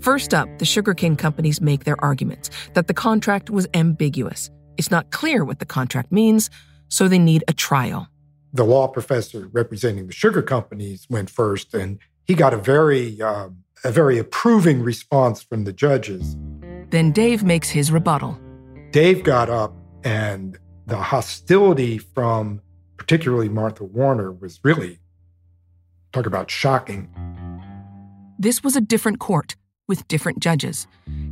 First 0.00 0.34
up, 0.34 0.48
the 0.58 0.64
sugarcane 0.64 1.14
companies 1.14 1.60
make 1.60 1.84
their 1.84 2.02
arguments 2.04 2.50
that 2.74 2.88
the 2.88 2.94
contract 2.94 3.48
was 3.48 3.68
ambiguous. 3.72 4.50
It's 4.78 4.90
not 4.90 5.12
clear 5.12 5.44
what 5.44 5.60
the 5.60 5.64
contract 5.64 6.10
means, 6.10 6.50
so 6.88 7.06
they 7.06 7.20
need 7.20 7.44
a 7.46 7.52
trial. 7.52 8.08
The 8.52 8.64
law 8.64 8.88
professor 8.88 9.48
representing 9.52 10.08
the 10.08 10.12
sugar 10.12 10.42
companies 10.42 11.06
went 11.08 11.30
first, 11.30 11.72
and 11.72 12.00
he 12.24 12.34
got 12.34 12.52
a 12.52 12.56
very, 12.56 13.22
uh, 13.22 13.50
a 13.84 13.90
very 13.90 14.18
approving 14.18 14.82
response 14.82 15.42
from 15.42 15.64
the 15.64 15.72
judges. 15.72 16.36
Then 16.90 17.12
Dave 17.12 17.44
makes 17.44 17.70
his 17.70 17.90
rebuttal. 17.90 18.38
Dave 18.90 19.22
got 19.22 19.48
up, 19.48 19.74
and 20.04 20.58
the 20.86 20.96
hostility 20.96 21.98
from 21.98 22.60
particularly 22.96 23.48
Martha 23.48 23.84
Warner 23.84 24.32
was 24.32 24.60
really, 24.62 24.98
talk 26.12 26.26
about 26.26 26.50
shocking. 26.50 27.08
This 28.38 28.62
was 28.62 28.76
a 28.76 28.80
different 28.80 29.20
court 29.20 29.56
with 29.88 30.06
different 30.08 30.40
judges. 30.40 30.86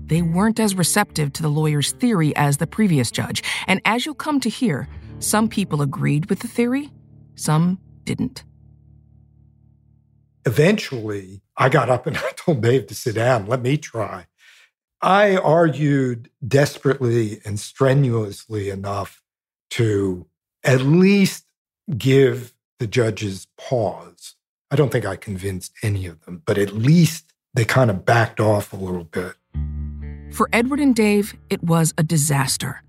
They 0.07 0.23
weren't 0.23 0.59
as 0.59 0.75
receptive 0.75 1.33
to 1.35 1.43
the 1.43 1.49
lawyer's 1.49 1.93
theory 1.93 2.35
as 2.37 2.57
the 2.57 2.67
previous 2.67 3.11
judge, 3.11 3.43
and 3.67 3.81
as 3.85 4.07
you'll 4.07 4.14
come 4.14 4.40
to 4.40 4.49
hear, 4.49 4.88
some 5.19 5.49
people 5.49 5.83
agreed 5.83 6.31
with 6.31 6.40
the 6.40 6.49
theory, 6.49 6.90
some 7.35 7.78
didn't. 8.05 8.45
Eventually, 10.49 11.43
I 11.59 11.69
got 11.69 11.90
up 11.90 12.07
and 12.07 12.17
I 12.28 12.31
told 12.35 12.62
Dave 12.62 12.87
to 12.87 12.95
sit 12.95 13.17
down, 13.17 13.47
let 13.47 13.61
me 13.61 13.76
try. 13.76 14.26
I 15.02 15.37
argued 15.37 16.31
desperately 16.47 17.43
and 17.45 17.61
strenuously 17.61 18.71
enough 18.71 19.23
to 19.73 20.26
at 20.64 20.81
least 20.81 21.45
give 21.99 22.55
the 22.78 22.87
judges 22.87 23.47
pause. 23.59 24.37
I 24.71 24.76
don't 24.76 24.90
think 24.90 25.05
I 25.05 25.17
convinced 25.17 25.73
any 25.83 26.07
of 26.07 26.25
them, 26.25 26.43
but 26.47 26.57
at 26.57 26.73
least 26.73 27.35
they 27.52 27.67
kind 27.67 27.90
of 27.90 28.07
backed 28.07 28.40
off 28.40 28.73
a 28.73 28.76
little 28.76 29.05
bit. 29.05 29.35
For 30.33 30.49
Edward 30.55 30.81
and 30.81 30.97
Dave, 30.97 31.35
it 31.50 31.62
was 31.62 31.93
a 31.99 32.02
disaster. 32.02 32.83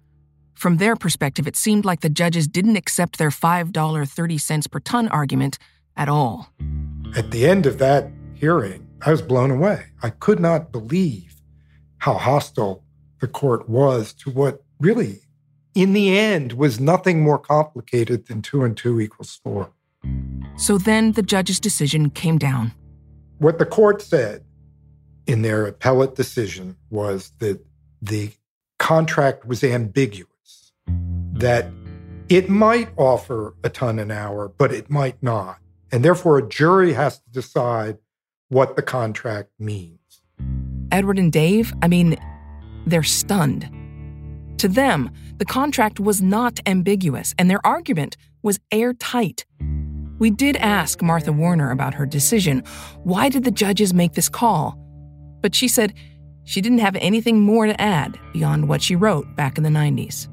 From 0.54 0.78
their 0.78 0.96
perspective, 0.96 1.46
it 1.46 1.58
seemed 1.58 1.84
like 1.84 2.00
the 2.00 2.10
judges 2.10 2.48
didn't 2.48 2.78
accept 2.78 3.18
their 3.18 3.32
$5.30 3.32 4.72
per 4.72 4.80
ton 4.80 5.10
argument 5.10 5.58
at 5.98 6.08
all. 6.08 6.54
At 7.16 7.32
the 7.32 7.48
end 7.48 7.66
of 7.66 7.80
that 7.80 8.12
hearing, 8.36 8.88
I 9.02 9.12
was 9.12 9.22
blown 9.22 9.50
away. 9.50 9.86
I 10.04 10.12
could 10.12 10.40
not 10.40 10.72
believe 10.72 11.42
how 11.98 12.14
hostile 12.14 12.84
the 13.20 13.28
court 13.28 13.68
was 13.68 14.14
to 14.14 14.30
what 14.30 14.64
really, 14.80 15.22
in 15.74 15.94
the 15.94 16.18
end, 16.18 16.54
was 16.54 16.80
nothing 16.80 17.22
more 17.22 17.40
complicated 17.40 18.28
than 18.28 18.42
two 18.42 18.64
and 18.64 18.78
two 18.78 19.00
equals 19.00 19.40
four. 19.44 19.72
So 20.56 20.78
then 20.78 21.14
the 21.14 21.24
judge's 21.24 21.60
decision 21.60 22.12
came 22.12 22.38
down. 22.38 22.74
What 23.40 23.58
the 23.58 23.66
court 23.66 24.02
said 24.02 24.44
in 25.26 25.42
their 25.42 25.66
appellate 25.66 26.16
decision 26.16 26.78
was 26.90 27.32
that 27.40 27.66
the 28.02 28.32
contract 28.78 29.46
was 29.46 29.64
ambiguous 29.64 30.74
that 31.34 31.72
it 32.30 32.50
might 32.50 32.90
offer 32.98 33.56
a 33.64 33.70
ton 33.70 33.98
an 33.98 34.12
hour, 34.12 34.48
but 34.48 34.72
it 34.72 34.90
might 34.90 35.22
not. 35.24 35.58
And 35.92 36.06
therefore, 36.06 36.38
a 36.38 36.48
jury 36.48 36.94
has 36.94 37.20
to 37.20 37.30
decide 37.32 37.98
what 38.50 38.76
the 38.76 38.82
contract 38.82 39.50
means. 39.60 40.22
Edward 40.92 41.20
and 41.20 41.32
Dave, 41.32 41.74
I 41.82 41.88
mean, 41.88 42.18
they're 42.86 43.04
stunned. 43.04 43.70
To 44.60 44.68
them, 44.68 45.12
the 45.38 45.46
contract 45.46 46.00
was 46.00 46.22
not 46.22 46.60
ambiguous, 46.66 47.34
and 47.38 47.50
their 47.50 47.66
argument 47.66 48.18
was 48.42 48.60
airtight. 48.72 49.46
We 50.20 50.30
did 50.32 50.58
ask 50.58 51.02
Martha 51.02 51.32
Warner 51.32 51.72
about 51.72 51.94
her 51.94 52.06
decision. 52.06 52.64
Why 53.04 53.30
did 53.30 53.46
the 53.46 53.52
judges 53.52 53.94
make 53.94 54.14
this 54.14 54.28
call? 54.28 54.78
But 55.42 55.56
she 55.56 55.70
said 55.70 55.94
she 56.44 56.60
didn't 56.60 56.80
have 56.80 56.98
anything 56.98 57.40
more 57.40 57.68
to 57.68 57.80
add 57.80 58.20
beyond 58.34 58.68
what 58.68 58.82
she 58.82 58.96
wrote 58.96 59.34
back 59.36 59.58
in 59.58 59.64
the 59.64 59.70
90s. 59.70 60.28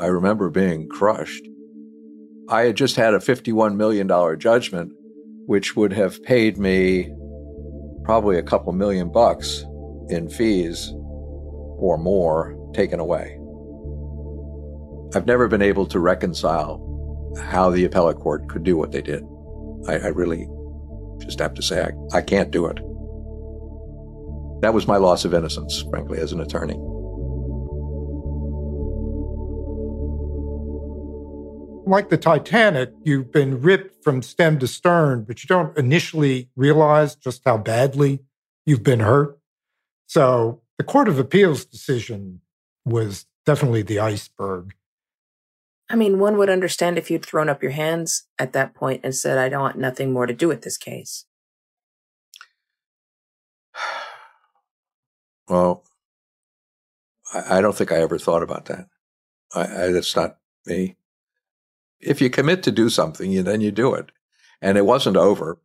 I 0.00 0.06
remember 0.06 0.48
being 0.48 0.88
crushed. 0.88 1.46
I 2.48 2.62
had 2.62 2.76
just 2.76 2.94
had 2.94 3.12
a 3.12 3.18
$51 3.18 3.76
million 3.76 4.08
judgment, 4.38 4.92
which 5.46 5.74
would 5.74 5.92
have 5.92 6.22
paid 6.22 6.58
me 6.58 7.12
probably 8.04 8.38
a 8.38 8.42
couple 8.42 8.72
million 8.72 9.10
bucks 9.10 9.64
in 10.08 10.28
fees 10.28 10.92
or 10.94 11.98
more 11.98 12.56
taken 12.72 13.00
away. 13.00 13.36
I've 15.14 15.26
never 15.26 15.48
been 15.48 15.62
able 15.62 15.86
to 15.86 15.98
reconcile 15.98 16.82
how 17.50 17.70
the 17.70 17.84
appellate 17.84 18.18
court 18.18 18.48
could 18.48 18.62
do 18.62 18.76
what 18.76 18.92
they 18.92 19.02
did. 19.02 19.24
I, 19.88 19.94
I 19.94 20.08
really 20.08 20.48
just 21.18 21.40
have 21.40 21.54
to 21.54 21.62
say 21.62 21.82
I, 21.82 22.18
I 22.18 22.22
can't 22.22 22.52
do 22.52 22.66
it. 22.66 22.76
That 24.62 24.72
was 24.72 24.86
my 24.86 24.96
loss 24.98 25.24
of 25.24 25.34
innocence, 25.34 25.82
frankly, 25.90 26.18
as 26.18 26.32
an 26.32 26.40
attorney. 26.40 26.78
Like 31.88 32.10
the 32.10 32.18
Titanic, 32.18 32.92
you've 33.04 33.30
been 33.30 33.62
ripped 33.62 34.02
from 34.02 34.20
stem 34.20 34.58
to 34.58 34.66
stern, 34.66 35.22
but 35.22 35.42
you 35.42 35.48
don't 35.48 35.76
initially 35.78 36.50
realize 36.56 37.14
just 37.14 37.42
how 37.44 37.58
badly 37.58 38.24
you've 38.66 38.82
been 38.82 39.00
hurt. 39.00 39.38
So 40.06 40.62
the 40.78 40.84
Court 40.84 41.08
of 41.08 41.20
Appeals 41.20 41.64
decision 41.64 42.40
was 42.84 43.26
definitely 43.44 43.82
the 43.82 44.00
iceberg. 44.00 44.74
I 45.88 45.94
mean, 45.94 46.18
one 46.18 46.36
would 46.36 46.50
understand 46.50 46.98
if 46.98 47.08
you'd 47.10 47.24
thrown 47.24 47.48
up 47.48 47.62
your 47.62 47.70
hands 47.70 48.26
at 48.38 48.52
that 48.52 48.74
point 48.74 49.02
and 49.04 49.14
said, 49.14 49.38
I 49.38 49.48
don't 49.48 49.62
want 49.62 49.78
nothing 49.78 50.12
more 50.12 50.26
to 50.26 50.34
do 50.34 50.48
with 50.48 50.62
this 50.62 50.76
case. 50.76 51.24
Well, 55.48 55.84
I, 57.32 57.58
I 57.58 57.60
don't 57.60 57.76
think 57.76 57.92
I 57.92 57.98
ever 58.00 58.18
thought 58.18 58.42
about 58.42 58.64
that. 58.64 58.88
I, 59.54 59.60
I, 59.60 59.92
that's 59.92 60.16
not 60.16 60.38
me. 60.66 60.96
If 62.00 62.20
you 62.20 62.30
commit 62.30 62.62
to 62.64 62.72
do 62.72 62.88
something, 62.88 63.30
you, 63.30 63.42
then 63.42 63.60
you 63.60 63.70
do 63.70 63.94
it. 63.94 64.10
And 64.60 64.78
it 64.78 64.86
wasn't 64.86 65.16
over. 65.16 65.58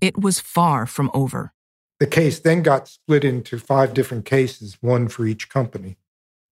It 0.00 0.18
was 0.18 0.40
far 0.40 0.86
from 0.86 1.10
over. 1.12 1.52
The 1.98 2.06
case 2.06 2.38
then 2.38 2.62
got 2.62 2.88
split 2.88 3.24
into 3.24 3.58
five 3.58 3.92
different 3.92 4.24
cases, 4.24 4.78
one 4.80 5.08
for 5.08 5.26
each 5.26 5.48
company. 5.50 5.98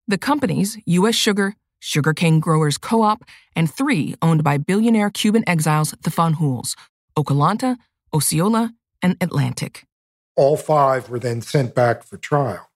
The 0.08 0.18
companies, 0.18 0.78
U.S. 0.86 1.16
Sugar, 1.16 1.56
Sugarcane 1.80 2.40
Growers 2.40 2.78
Co 2.78 3.02
op, 3.02 3.24
and 3.56 3.72
three 3.72 4.16
owned 4.22 4.44
by 4.44 4.58
billionaire 4.58 5.10
Cuban 5.10 5.44
exiles, 5.48 5.94
the 6.02 6.10
Fanjuls, 6.10 6.76
Okeelanta, 7.18 7.78
Osceola, 8.14 8.74
and 9.02 9.16
Atlantic. 9.22 9.86
All 10.36 10.58
five 10.58 11.10
were 11.10 11.20
then 11.20 11.42
sent 11.42 11.74
back 11.74 12.04
for 12.04 12.18
trial. 12.18 12.70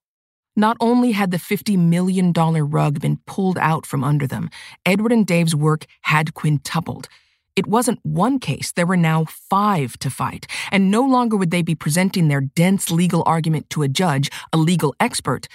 Not 0.56 0.78
only 0.80 1.12
had 1.12 1.32
the 1.32 1.38
$50 1.38 1.78
million 1.78 2.34
rug 2.34 3.00
been 3.00 3.18
pulled 3.26 3.58
out 3.58 3.86
from 3.86 4.04
under 4.04 4.28
them, 4.28 4.50
Edward 4.86 5.12
and 5.12 5.26
Dave's 5.26 5.56
work 5.56 5.86
had 6.02 6.34
quintupled. 6.34 7.08
It 7.56 7.68
wasn't 7.68 8.00
one 8.04 8.40
case, 8.40 8.72
there 8.72 8.86
were 8.86 8.98
now 8.98 9.26
five 9.26 9.98
to 10.00 10.10
fight, 10.10 10.48
and 10.72 10.90
no 10.90 11.02
longer 11.02 11.36
would 11.36 11.52
they 11.52 11.62
be 11.62 11.76
presenting 11.76 12.28
their 12.28 12.42
dense 12.42 12.92
legal 12.92 13.24
argument 13.26 13.70
to 13.72 13.84
a 13.84 13.88
judge, 13.88 14.30
a 14.54 14.58
legal 14.58 14.96
expert. 15.00 15.48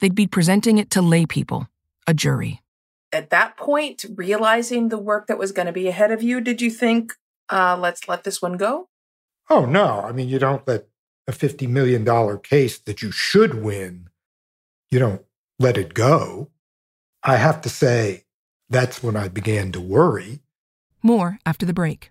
They'd 0.00 0.14
be 0.14 0.26
presenting 0.26 0.78
it 0.78 0.90
to 0.90 1.00
laypeople, 1.00 1.66
a 2.06 2.14
jury 2.14 2.60
at 3.12 3.30
that 3.30 3.56
point, 3.56 4.04
realizing 4.14 4.88
the 4.88 4.98
work 4.98 5.26
that 5.26 5.38
was 5.38 5.52
going 5.52 5.66
to 5.66 5.72
be 5.72 5.88
ahead 5.88 6.12
of 6.12 6.22
you, 6.22 6.40
did 6.40 6.62
you 6.62 6.70
think, 6.70 7.14
uh, 7.48 7.76
let's 7.78 8.08
let 8.08 8.24
this 8.24 8.40
one 8.40 8.56
go? 8.56 8.88
Oh, 9.48 9.66
no. 9.66 10.00
I 10.02 10.12
mean, 10.12 10.28
you 10.28 10.38
don't 10.38 10.66
let 10.66 10.86
a 11.26 11.32
$50 11.32 11.68
million 11.68 12.38
case 12.38 12.78
that 12.78 13.02
you 13.02 13.10
should 13.10 13.54
win, 13.62 14.08
you 14.90 14.98
don't 14.98 15.22
let 15.58 15.76
it 15.76 15.94
go. 15.94 16.50
I 17.22 17.36
have 17.36 17.60
to 17.62 17.68
say, 17.68 18.24
that's 18.68 19.02
when 19.02 19.16
I 19.16 19.28
began 19.28 19.72
to 19.72 19.80
worry. 19.80 20.40
More 21.02 21.38
after 21.44 21.66
the 21.66 21.74
break. 21.74 22.10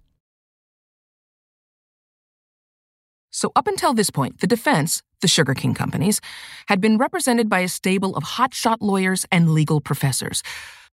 So, 3.31 3.51
up 3.55 3.67
until 3.67 3.93
this 3.93 4.09
point, 4.09 4.41
the 4.41 4.47
defense, 4.47 5.03
the 5.21 5.27
sugarcane 5.27 5.73
companies, 5.73 6.19
had 6.67 6.81
been 6.81 6.97
represented 6.97 7.47
by 7.47 7.59
a 7.59 7.67
stable 7.67 8.15
of 8.15 8.23
hotshot 8.23 8.77
lawyers 8.81 9.25
and 9.31 9.51
legal 9.51 9.79
professors 9.79 10.43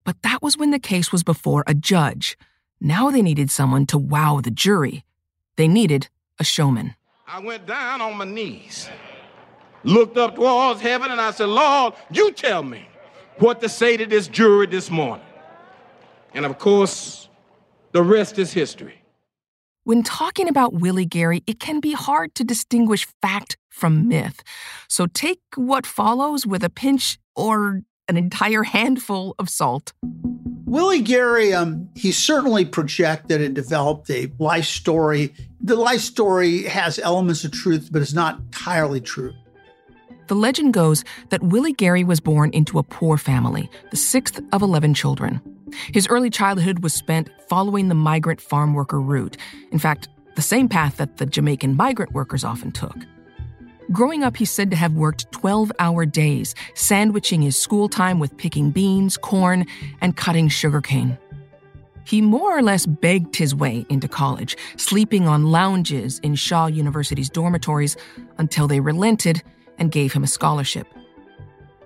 but 0.05 0.23
that 0.23 0.43
was 0.43 0.57
when 0.57 0.71
the 0.71 0.79
case 0.79 1.11
was 1.11 1.25
before 1.25 1.65
a 1.67 1.75
judge. 1.75 2.37
Now 2.81 3.11
they 3.11 3.23
needed 3.23 3.51
someone 3.51 3.87
to 3.87 3.99
wow 3.99 4.41
the 4.43 4.51
jury. 4.51 5.05
They 5.57 5.67
needed 5.67 6.09
a 6.39 6.45
showman. 6.45 6.95
I 7.27 7.41
went 7.41 7.67
down 7.67 8.03
on 8.03 8.19
my 8.19 8.27
knees, 8.27 8.89
looked 9.85 10.17
up 10.17 10.35
towards 10.35 10.81
heaven, 10.81 11.11
and 11.11 11.21
I 11.21 11.31
said, 11.31 11.49
Lord, 11.49 11.95
you 12.11 12.33
tell 12.33 12.63
me 12.63 12.89
what 13.39 13.61
to 13.61 13.69
say 13.69 13.97
to 13.97 14.07
this 14.07 14.29
jury 14.29 14.67
this 14.67 14.91
morning. 14.91 15.25
And 16.33 16.45
of 16.45 16.59
course, 16.59 17.29
the 17.93 18.03
rest 18.03 18.39
is 18.39 18.53
history. 18.53 19.03
When 19.85 20.03
talking 20.03 20.49
about 20.49 20.73
Willie 20.73 21.05
Gary, 21.05 21.43
it 21.47 21.61
can 21.61 21.79
be 21.79 21.93
hard 21.93 22.35
to 22.37 22.45
distinguish 22.45 23.07
fact 23.21 23.59
from 23.69 24.09
myth. 24.09 24.43
So 24.89 25.07
take 25.07 25.41
what 25.57 25.87
follows 25.87 26.47
with 26.47 26.65
a 26.65 26.71
pinch 26.71 27.19
or 27.37 27.83
an 28.09 28.17
entire 28.17 28.63
handful 28.63 29.35
of 29.39 29.51
salt. 29.51 29.93
Willie 30.65 31.03
Gary, 31.03 31.53
um, 31.53 31.89
he 31.95 32.11
certainly 32.11 32.65
projected 32.65 33.41
and 33.41 33.55
developed 33.55 34.11
a 34.11 34.33
life 34.39 34.65
story. 34.65 35.35
The 35.61 35.77
life 35.77 36.01
story 36.01 36.63
has 36.65 36.99
elements 36.99 37.45
of 37.45 37.53
truth, 37.53 37.91
but 37.93 38.03
it's 38.03 38.15
not 38.15 38.39
entirely 38.39 39.01
true. 39.01 39.35
The 40.27 40.35
legend 40.35 40.73
goes 40.73 41.05
that 41.29 41.43
Willie 41.43 41.75
Gary 41.75 42.03
was 42.03 42.19
born 42.19 42.51
into 42.51 42.79
a 42.79 42.83
poor 42.83 43.19
family, 43.19 43.69
the 43.91 43.97
sixth 43.97 44.41
of 44.53 44.63
11 44.63 44.95
children. 44.95 45.41
His 45.93 46.07
early 46.09 46.31
childhood 46.31 46.79
was 46.79 46.95
spent 46.95 47.29
following 47.49 47.89
the 47.89 47.95
migrant 47.95 48.41
farm 48.41 48.73
worker 48.73 49.01
route. 49.01 49.37
In 49.71 49.79
fact, 49.79 50.09
the 50.35 50.43
same 50.43 50.69
path 50.69 50.97
that 50.97 51.19
the 51.19 51.27
Jamaican 51.27 51.77
migrant 51.77 52.13
workers 52.13 52.43
often 52.43 52.73
took. 52.73 52.97
Growing 53.93 54.25
up, 54.25 54.39
he's 54.39 54.51
said 54.51 54.71
to 54.71 54.77
have 54.77 54.95
worked 54.95 55.31
12 55.33 55.71
hour 55.79 56.07
days, 56.07 56.55
sandwiching 56.75 57.43
his 57.43 57.61
school 57.61 57.91
time 57.91 58.19
with 58.19 58.37
picking 58.39 58.71
beans, 58.71 59.19
corn, 59.19 59.67
and 60.01 60.17
cutting 60.17 60.49
sugarcane. 60.49 61.19
He 62.05 62.23
more 62.23 62.57
or 62.57 62.63
less 62.63 62.87
begged 62.87 63.37
his 63.37 63.55
way 63.55 63.85
into 63.91 64.09
college, 64.09 64.57
sleeping 64.77 65.29
on 65.29 65.51
lounges 65.51 66.19
in 66.21 66.35
Shaw 66.35 66.67
University's 66.67 67.29
dormitories 67.29 67.97
until 68.39 68.69
they 68.69 68.81
relented 68.81 69.43
and 69.79 69.93
gave 69.93 70.13
him 70.13 70.25
a 70.25 70.29
scholarship. 70.29 70.87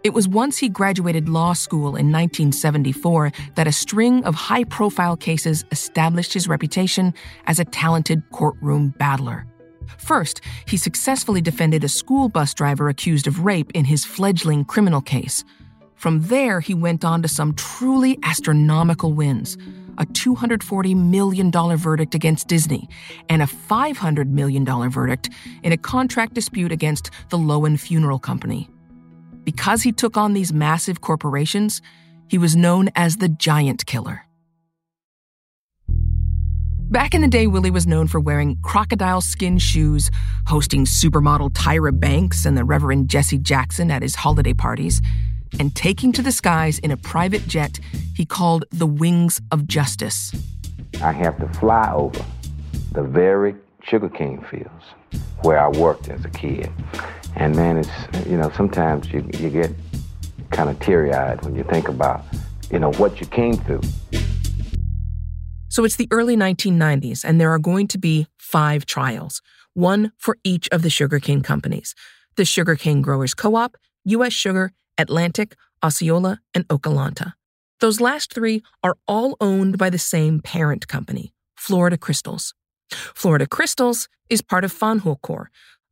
It 0.05 0.15
was 0.15 0.29
once 0.29 0.59
he 0.59 0.69
graduated 0.69 1.29
law 1.29 1.53
school 1.53 1.89
in 1.89 2.13
1974 2.13 3.33
that 3.57 3.67
a 3.67 3.73
string 3.73 4.25
of 4.25 4.35
high 4.35 4.65
profile 4.65 5.17
cases 5.17 5.65
established 5.73 6.33
his 6.33 6.49
reputation 6.49 7.13
as 7.47 7.59
a 7.59 7.65
talented 7.65 8.23
courtroom 8.31 8.95
battler. 8.99 9.47
First, 9.99 10.41
he 10.67 10.77
successfully 10.77 11.41
defended 11.41 11.83
a 11.83 11.89
school 11.89 12.29
bus 12.29 12.55
driver 12.55 12.89
accused 12.89 13.27
of 13.27 13.45
rape 13.45 13.71
in 13.75 13.85
his 13.85 14.05
fledgling 14.05 14.65
criminal 14.65 15.01
case. 15.01 15.45
From 15.95 16.23
there, 16.23 16.61
he 16.61 16.75
went 16.75 17.05
on 17.05 17.23
to 17.23 17.29
some 17.29 17.55
truly 17.55 18.19
astronomical 18.23 19.13
wins 19.13 19.59
a 19.99 20.07
$240 20.07 20.97
million 20.97 21.51
verdict 21.77 22.15
against 22.15 22.49
Disney, 22.49 22.89
and 23.29 23.43
a 23.43 23.47
$500 23.47 24.29
million 24.29 24.65
verdict 24.91 25.31
in 25.63 25.73
a 25.73 25.77
contract 25.77 26.35
dispute 26.35 26.73
against 26.73 27.11
the 27.29 27.37
Loewen 27.37 27.79
Funeral 27.79 28.19
Company. 28.19 28.71
Because 29.45 29.83
he 29.83 29.93
took 29.93 30.17
on 30.17 30.33
these 30.33 30.53
massive 30.53 31.01
corporations, 31.01 31.83
he 32.29 32.39
was 32.39 32.55
known 32.55 32.91
as 32.95 33.17
the 33.17 33.29
Giant 33.29 33.87
Killer. 33.87 34.23
Back 36.91 37.13
in 37.15 37.21
the 37.21 37.29
day, 37.29 37.47
Willie 37.47 37.71
was 37.71 37.87
known 37.87 38.07
for 38.07 38.19
wearing 38.19 38.57
crocodile 38.63 39.21
skin 39.21 39.59
shoes, 39.59 40.11
hosting 40.47 40.87
supermodel 40.87 41.51
Tyra 41.51 41.99
Banks 41.99 42.47
and 42.47 42.57
the 42.57 42.65
Reverend 42.65 43.11
Jesse 43.11 43.37
Jackson 43.37 43.91
at 43.91 44.01
his 44.01 44.15
holiday 44.15 44.55
parties, 44.55 45.03
and 45.59 45.75
taking 45.75 46.13
to 46.13 46.23
the 46.23 46.33
skies 46.33 46.79
in 46.79 46.91
a 46.91 46.97
private 46.97 47.47
jet 47.47 47.79
he 48.15 48.25
called 48.25 48.65
the 48.71 48.87
Wings 48.87 49.41
of 49.53 49.67
Justice. 49.67 50.33
I 51.03 51.13
have 51.13 51.39
to 51.39 51.49
fly 51.59 51.93
over 51.93 52.25
the 52.93 53.03
very 53.03 53.55
sugarcane 53.83 54.45
fields 54.51 54.85
where 55.43 55.59
I 55.59 55.69
worked 55.69 56.09
as 56.09 56.25
a 56.25 56.31
kid. 56.31 56.71
And 57.37 57.55
man, 57.55 57.77
it's, 57.77 58.27
you 58.27 58.37
know, 58.37 58.51
sometimes 58.57 59.13
you, 59.13 59.29
you 59.35 59.51
get 59.51 59.71
kind 60.51 60.69
of 60.69 60.81
teary 60.81 61.13
eyed 61.13 61.45
when 61.45 61.55
you 61.55 61.65
think 61.65 61.89
about, 61.89 62.25
you 62.71 62.79
know, 62.79 62.93
what 62.93 63.21
you 63.21 63.27
came 63.27 63.55
through. 63.55 63.83
So 65.69 65.85
it's 65.85 65.97
the 65.97 66.09
early 66.11 66.37
1990s, 66.37 67.25
and 67.25 67.41
there 67.41 67.51
are 67.51 67.59
going 67.59 67.87
to 67.89 67.99
be 67.99 68.27
five 68.39 68.87
trials, 68.87 69.41
one 69.75 70.13
for 70.17 70.39
each 70.43 70.69
of 70.71 70.83
the 70.83 70.91
sugarcane 70.91 71.43
companies 71.43 71.95
the 72.39 72.45
Sugarcane 72.45 73.03
Growers 73.03 73.35
Co 73.35 73.57
op, 73.57 73.77
U.S. 74.05 74.33
Sugar, 74.33 74.73
Atlantic, 74.99 75.57
Osceola, 75.83 76.41
and 76.55 76.67
Okeelanta. 76.69 77.35
Those 77.81 78.01
last 78.01 78.35
three 78.35 78.63
are 78.83 78.97
all 79.07 79.37
owned 79.41 79.79
by 79.79 79.89
the 79.89 79.99
same 79.99 80.41
parent 80.41 80.89
company, 80.89 81.33
Florida 81.57 81.97
Crystals. 81.97 82.55
Florida 82.91 83.47
Crystals 83.47 84.09
is 84.29 84.43
part 84.43 84.65
of 84.65 84.73
Fanjul 84.73 85.21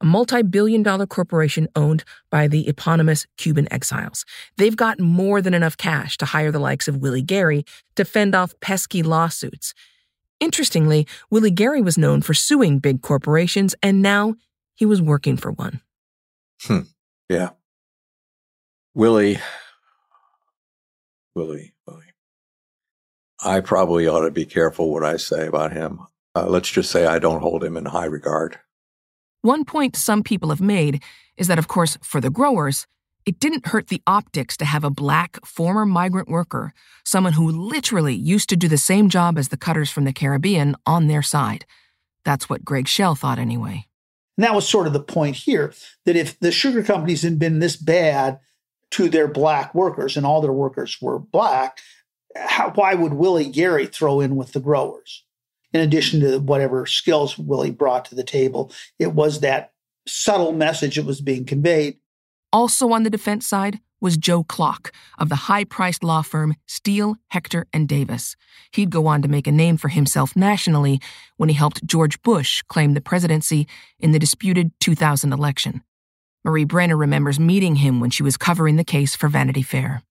a 0.00 0.04
multi 0.04 0.42
billion 0.42 0.82
dollar 0.82 1.06
corporation 1.06 1.68
owned 1.74 2.04
by 2.30 2.48
the 2.48 2.68
eponymous 2.68 3.26
Cuban 3.38 3.70
exiles. 3.72 4.24
They've 4.56 4.76
got 4.76 5.00
more 5.00 5.40
than 5.40 5.54
enough 5.54 5.76
cash 5.76 6.18
to 6.18 6.26
hire 6.26 6.52
the 6.52 6.58
likes 6.58 6.88
of 6.88 6.98
Willie 6.98 7.22
Gary 7.22 7.64
to 7.96 8.04
fend 8.04 8.34
off 8.34 8.58
pesky 8.60 9.02
lawsuits. 9.02 9.74
Interestingly, 10.38 11.06
Willie 11.30 11.50
Gary 11.50 11.80
was 11.80 11.96
known 11.96 12.20
for 12.20 12.34
suing 12.34 12.78
big 12.78 13.00
corporations, 13.00 13.74
and 13.82 14.02
now 14.02 14.34
he 14.74 14.84
was 14.84 15.00
working 15.00 15.36
for 15.36 15.50
one. 15.50 15.80
Hmm. 16.62 16.80
Yeah. 17.30 17.50
Willie, 18.96 19.38
Willie, 21.34 21.74
Willie. 21.86 22.14
I 23.44 23.60
probably 23.60 24.08
ought 24.08 24.24
to 24.24 24.30
be 24.30 24.46
careful 24.46 24.90
what 24.90 25.04
I 25.04 25.18
say 25.18 25.46
about 25.46 25.74
him. 25.74 26.00
uh, 26.34 26.46
let's 26.46 26.70
just 26.70 26.90
say 26.90 27.04
I 27.04 27.18
don't 27.18 27.42
hold 27.42 27.62
him 27.62 27.76
in 27.76 27.84
high 27.84 28.06
regard. 28.06 28.58
One 29.42 29.66
point 29.66 29.96
some 29.96 30.22
people 30.22 30.48
have 30.48 30.62
made 30.62 31.02
is 31.36 31.46
that, 31.48 31.58
of 31.58 31.68
course, 31.68 31.98
for 32.02 32.22
the 32.22 32.30
growers, 32.30 32.86
it 33.26 33.38
didn't 33.38 33.66
hurt 33.66 33.88
the 33.88 34.00
optics 34.06 34.56
to 34.56 34.64
have 34.64 34.82
a 34.82 34.88
black 34.88 35.44
former 35.44 35.84
migrant 35.84 36.30
worker, 36.30 36.72
someone 37.04 37.34
who 37.34 37.50
literally 37.50 38.14
used 38.14 38.48
to 38.48 38.56
do 38.56 38.66
the 38.66 38.78
same 38.78 39.10
job 39.10 39.36
as 39.36 39.48
the 39.48 39.58
cutters 39.58 39.90
from 39.90 40.04
the 40.04 40.12
Caribbean, 40.14 40.74
on 40.86 41.06
their 41.06 41.20
side. 41.20 41.66
That's 42.24 42.48
what 42.48 42.64
Greg 42.64 42.88
Schell 42.88 43.14
thought 43.14 43.38
anyway. 43.38 43.88
And 44.38 44.44
that 44.44 44.54
was 44.54 44.66
sort 44.66 44.86
of 44.86 44.94
the 44.94 45.00
point 45.00 45.36
here 45.36 45.74
that 46.06 46.16
if 46.16 46.40
the 46.40 46.50
sugar 46.50 46.82
companies 46.82 47.20
had 47.20 47.38
been 47.38 47.58
this 47.58 47.76
bad 47.76 48.40
to 48.92 49.08
their 49.08 49.28
black 49.28 49.74
workers 49.74 50.16
and 50.16 50.24
all 50.24 50.40
their 50.40 50.52
workers 50.52 50.98
were 51.00 51.18
black, 51.18 51.78
how, 52.36 52.70
why 52.74 52.94
would 52.94 53.14
Willie 53.14 53.48
Gary 53.48 53.86
throw 53.86 54.20
in 54.20 54.36
with 54.36 54.52
the 54.52 54.60
growers? 54.60 55.24
In 55.72 55.80
addition 55.80 56.20
to 56.20 56.38
whatever 56.38 56.86
skills 56.86 57.36
Willie 57.36 57.70
brought 57.70 58.04
to 58.06 58.14
the 58.14 58.24
table, 58.24 58.72
it 58.98 59.12
was 59.12 59.40
that 59.40 59.72
subtle 60.06 60.52
message 60.52 60.96
that 60.96 61.04
was 61.04 61.20
being 61.20 61.44
conveyed 61.44 61.98
also 62.56 62.90
on 62.92 63.02
the 63.02 63.10
defense 63.10 63.46
side 63.46 63.80
was 64.00 64.16
Joe 64.16 64.42
Klock 64.42 64.90
of 65.18 65.28
the 65.28 65.44
high 65.46 65.64
priced 65.64 66.02
law 66.02 66.22
firm 66.22 66.54
Steel, 66.66 67.16
Hector, 67.28 67.66
and 67.72 67.86
Davis. 67.86 68.34
He'd 68.72 68.90
go 68.90 69.06
on 69.06 69.20
to 69.20 69.28
make 69.28 69.46
a 69.46 69.52
name 69.52 69.76
for 69.76 69.88
himself 69.88 70.34
nationally 70.34 70.98
when 71.36 71.50
he 71.50 71.54
helped 71.54 71.86
George 71.86 72.20
Bush 72.22 72.62
claim 72.68 72.94
the 72.94 73.02
presidency 73.02 73.66
in 73.98 74.12
the 74.12 74.18
disputed 74.18 74.72
2000 74.80 75.34
election. 75.34 75.82
Marie 76.46 76.64
Brenner 76.64 76.96
remembers 76.96 77.40
meeting 77.40 77.74
him 77.74 77.98
when 77.98 78.10
she 78.10 78.22
was 78.22 78.36
covering 78.36 78.76
the 78.76 78.84
case 78.84 79.16
for 79.16 79.26
Vanity 79.28 79.62
Fair. 79.62 80.02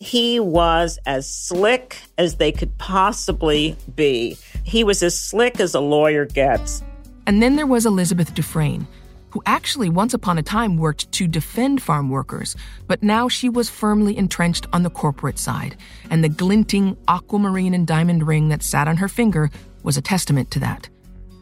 He 0.00 0.40
was 0.40 0.98
as 1.06 1.32
slick 1.32 1.98
as 2.18 2.36
they 2.36 2.50
could 2.50 2.76
possibly 2.76 3.76
be. 3.94 4.36
He 4.64 4.82
was 4.82 5.00
as 5.04 5.16
slick 5.16 5.60
as 5.60 5.74
a 5.74 5.80
lawyer 5.80 6.24
gets. 6.24 6.82
And 7.28 7.40
then 7.40 7.54
there 7.54 7.68
was 7.68 7.86
Elizabeth 7.86 8.34
Dufresne 8.34 8.88
who 9.30 9.42
actually 9.46 9.88
once 9.88 10.14
upon 10.14 10.38
a 10.38 10.42
time 10.42 10.76
worked 10.76 11.12
to 11.12 11.28
defend 11.28 11.82
farm 11.82 12.08
workers, 12.08 12.56
but 12.86 13.02
now 13.02 13.28
she 13.28 13.48
was 13.48 13.68
firmly 13.68 14.16
entrenched 14.16 14.66
on 14.72 14.82
the 14.82 14.90
corporate 14.90 15.38
side, 15.38 15.76
and 16.10 16.24
the 16.24 16.28
glinting 16.28 16.96
aquamarine 17.06 17.74
and 17.74 17.86
diamond 17.86 18.26
ring 18.26 18.48
that 18.48 18.62
sat 18.62 18.88
on 18.88 18.96
her 18.96 19.08
finger 19.08 19.50
was 19.82 19.96
a 19.96 20.00
testament 20.00 20.50
to 20.50 20.58
that. 20.58 20.88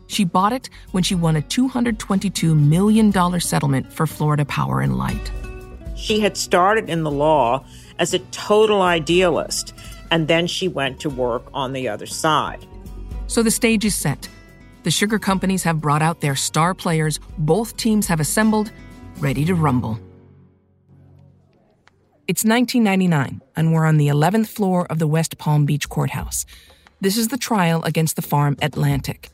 She 0.07 0.25
bought 0.25 0.53
it 0.53 0.69
when 0.93 1.03
she 1.03 1.15
won 1.15 1.37
a 1.37 1.43
$222 1.43 2.57
million 2.57 3.41
settlement 3.41 3.93
for 3.93 4.07
Florida 4.07 4.45
Power 4.45 4.81
and 4.81 4.97
Light. 4.97 5.33
She 5.97 6.21
had 6.21 6.37
started 6.37 6.91
in 6.91 7.03
the 7.03 7.11
law 7.11 7.65
as 7.99 8.13
a 8.13 8.19
total 8.19 8.83
idealist, 8.83 9.73
and 10.11 10.29
then 10.29 10.47
she 10.47 10.69
went 10.69 11.01
to 11.01 11.11
work 11.11 11.45
on 11.55 11.73
the 11.73 11.89
other 11.89 12.07
side. 12.07 12.67
So 13.27 13.43
the 13.43 13.51
stage 13.51 13.85
is 13.85 13.95
set. 13.95 14.29
The 14.83 14.91
sugar 14.91 15.19
companies 15.19 15.63
have 15.63 15.81
brought 15.81 16.03
out 16.03 16.21
their 16.21 16.37
star 16.37 16.75
players, 16.75 17.19
both 17.39 17.77
teams 17.77 18.07
have 18.09 18.21
assembled, 18.21 18.71
ready 19.19 19.45
to 19.47 19.55
rumble. 19.55 19.99
It's 22.27 22.45
1999, 22.45 23.43
and 23.57 23.73
we're 23.73 23.85
on 23.87 23.97
the 23.97 24.09
11th 24.09 24.49
floor 24.49 24.87
of 24.91 24.99
the 24.99 25.07
West 25.07 25.39
Palm 25.39 25.65
Beach 25.65 25.89
courthouse. 25.89 26.45
This 27.01 27.17
is 27.17 27.29
the 27.29 27.39
trial 27.39 27.83
against 27.85 28.17
the 28.17 28.23
farm 28.23 28.57
Atlantic. 28.61 29.31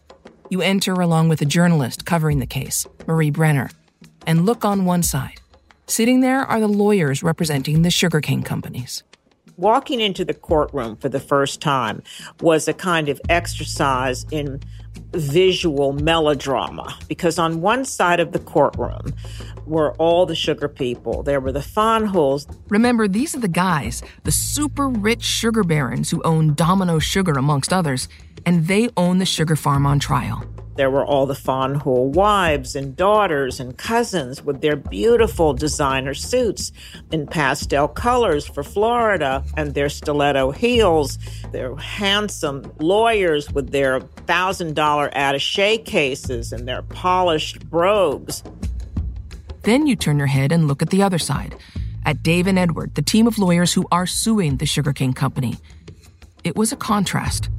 You 0.51 0.63
enter 0.63 0.95
along 0.95 1.29
with 1.29 1.41
a 1.43 1.45
journalist 1.45 2.05
covering 2.05 2.41
the 2.41 2.47
case, 2.47 2.85
Marie 3.07 3.31
Brenner, 3.31 3.71
and 4.27 4.45
look 4.45 4.65
on 4.65 4.85
one 4.85 5.05
side. 5.05 5.41
Sitting 5.87 6.23
there 6.23 6.41
are 6.41 6.59
the 6.59 6.67
lawyers 6.67 7.23
representing 7.23 7.83
the 7.83 7.91
sugarcane 7.93 8.43
companies. 8.43 9.05
Walking 9.57 10.01
into 10.01 10.25
the 10.25 10.35
courtroom 10.35 10.97
for 10.97 11.09
the 11.09 11.21
first 11.21 11.61
time 11.61 12.03
was 12.41 12.67
a 12.67 12.73
kind 12.73 13.09
of 13.09 13.21
exercise 13.29 14.27
in 14.33 14.61
visual 15.13 15.93
melodrama 15.93 16.97
because 17.09 17.39
on 17.39 17.61
one 17.61 17.85
side 17.85 18.21
of 18.21 18.33
the 18.33 18.39
courtroom 18.39 19.15
were 19.67 19.93
all 19.95 20.27
the 20.27 20.35
sugar 20.35 20.69
people. 20.69 21.23
There 21.23 21.41
were 21.41 21.53
the 21.53 21.61
Fanjuls. 21.61 22.47
Remember, 22.69 23.07
these 23.09 23.35
are 23.35 23.41
the 23.41 23.49
guys, 23.49 24.03
the 24.25 24.33
super 24.33 24.89
rich 24.89 25.23
sugar 25.23 25.65
barons 25.65 26.11
who 26.11 26.23
own 26.23 26.55
Domino 26.55 26.99
Sugar, 26.99 27.33
amongst 27.33 27.73
others, 27.73 28.09
and 28.45 28.67
they 28.67 28.89
own 28.97 29.19
the 29.19 29.27
sugar 29.27 29.57
farm 29.57 29.87
on 29.87 29.99
trial. 29.99 30.45
There 30.77 30.91
were 30.91 31.05
all 31.05 31.27
the 31.27 31.35
Fanjul 31.35 32.13
wives 32.15 32.77
and 32.77 32.97
daughters 32.97 33.61
and 33.61 33.77
cousins 33.77 34.43
with 34.43 34.61
their 34.61 34.77
beautiful 34.77 35.53
designer 35.53 36.15
suits 36.15 36.73
in 37.11 37.27
pastel 37.27 37.89
colors 37.89 38.47
for 38.47 38.63
Florida 38.63 39.45
and 39.57 39.75
their 39.75 39.89
stiletto 39.89 40.53
heels. 40.53 41.19
Their 41.53 41.77
handsome 41.77 42.73
lawyers 42.79 43.53
with 43.53 43.73
their 43.73 44.01
$1,000 44.01 45.11
attache 45.13 45.79
cases 45.79 46.53
and 46.53 46.67
their 46.67 46.83
polished 46.83 47.69
brogues. 47.69 48.43
Then 49.63 49.87
you 49.87 49.97
turn 49.97 50.19
your 50.19 50.29
head 50.29 50.53
and 50.53 50.67
look 50.67 50.81
at 50.81 50.91
the 50.91 51.03
other 51.03 51.19
side, 51.19 51.55
at 52.07 52.23
Dave 52.23 52.47
and 52.47 52.59
Edward, 52.59 52.95
the 52.95 53.03
team 53.03 53.27
of 53.27 53.39
lawyers 53.39 53.75
who 53.75 53.87
are 53.93 54.07
suing 54.07 54.57
the 54.57 54.67
Sugar 54.67 54.91
sugarcane 54.91 55.13
company. 55.13 55.59
It 56.45 56.57
was 56.57 56.73
a 56.73 56.77
contrast. 56.77 57.51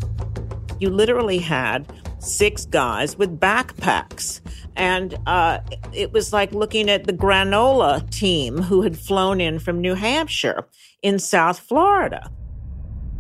You 0.80 0.90
literally 0.90 1.38
had 1.38 1.86
six 2.22 2.66
guys 2.66 3.18
with 3.18 3.40
backpacks. 3.40 4.42
And 4.76 5.18
uh, 5.26 5.60
it 5.94 6.12
was 6.14 6.32
like 6.32 6.54
looking 6.54 6.90
at 6.90 7.06
the 7.06 7.14
granola 7.14 8.10
team 8.10 8.62
who 8.62 8.82
had 8.82 8.98
flown 8.98 9.42
in 9.42 9.60
from 9.60 9.82
New 9.82 9.96
Hampshire 9.96 10.68
in 11.02 11.20
South 11.20 11.60
Florida. 11.60 12.32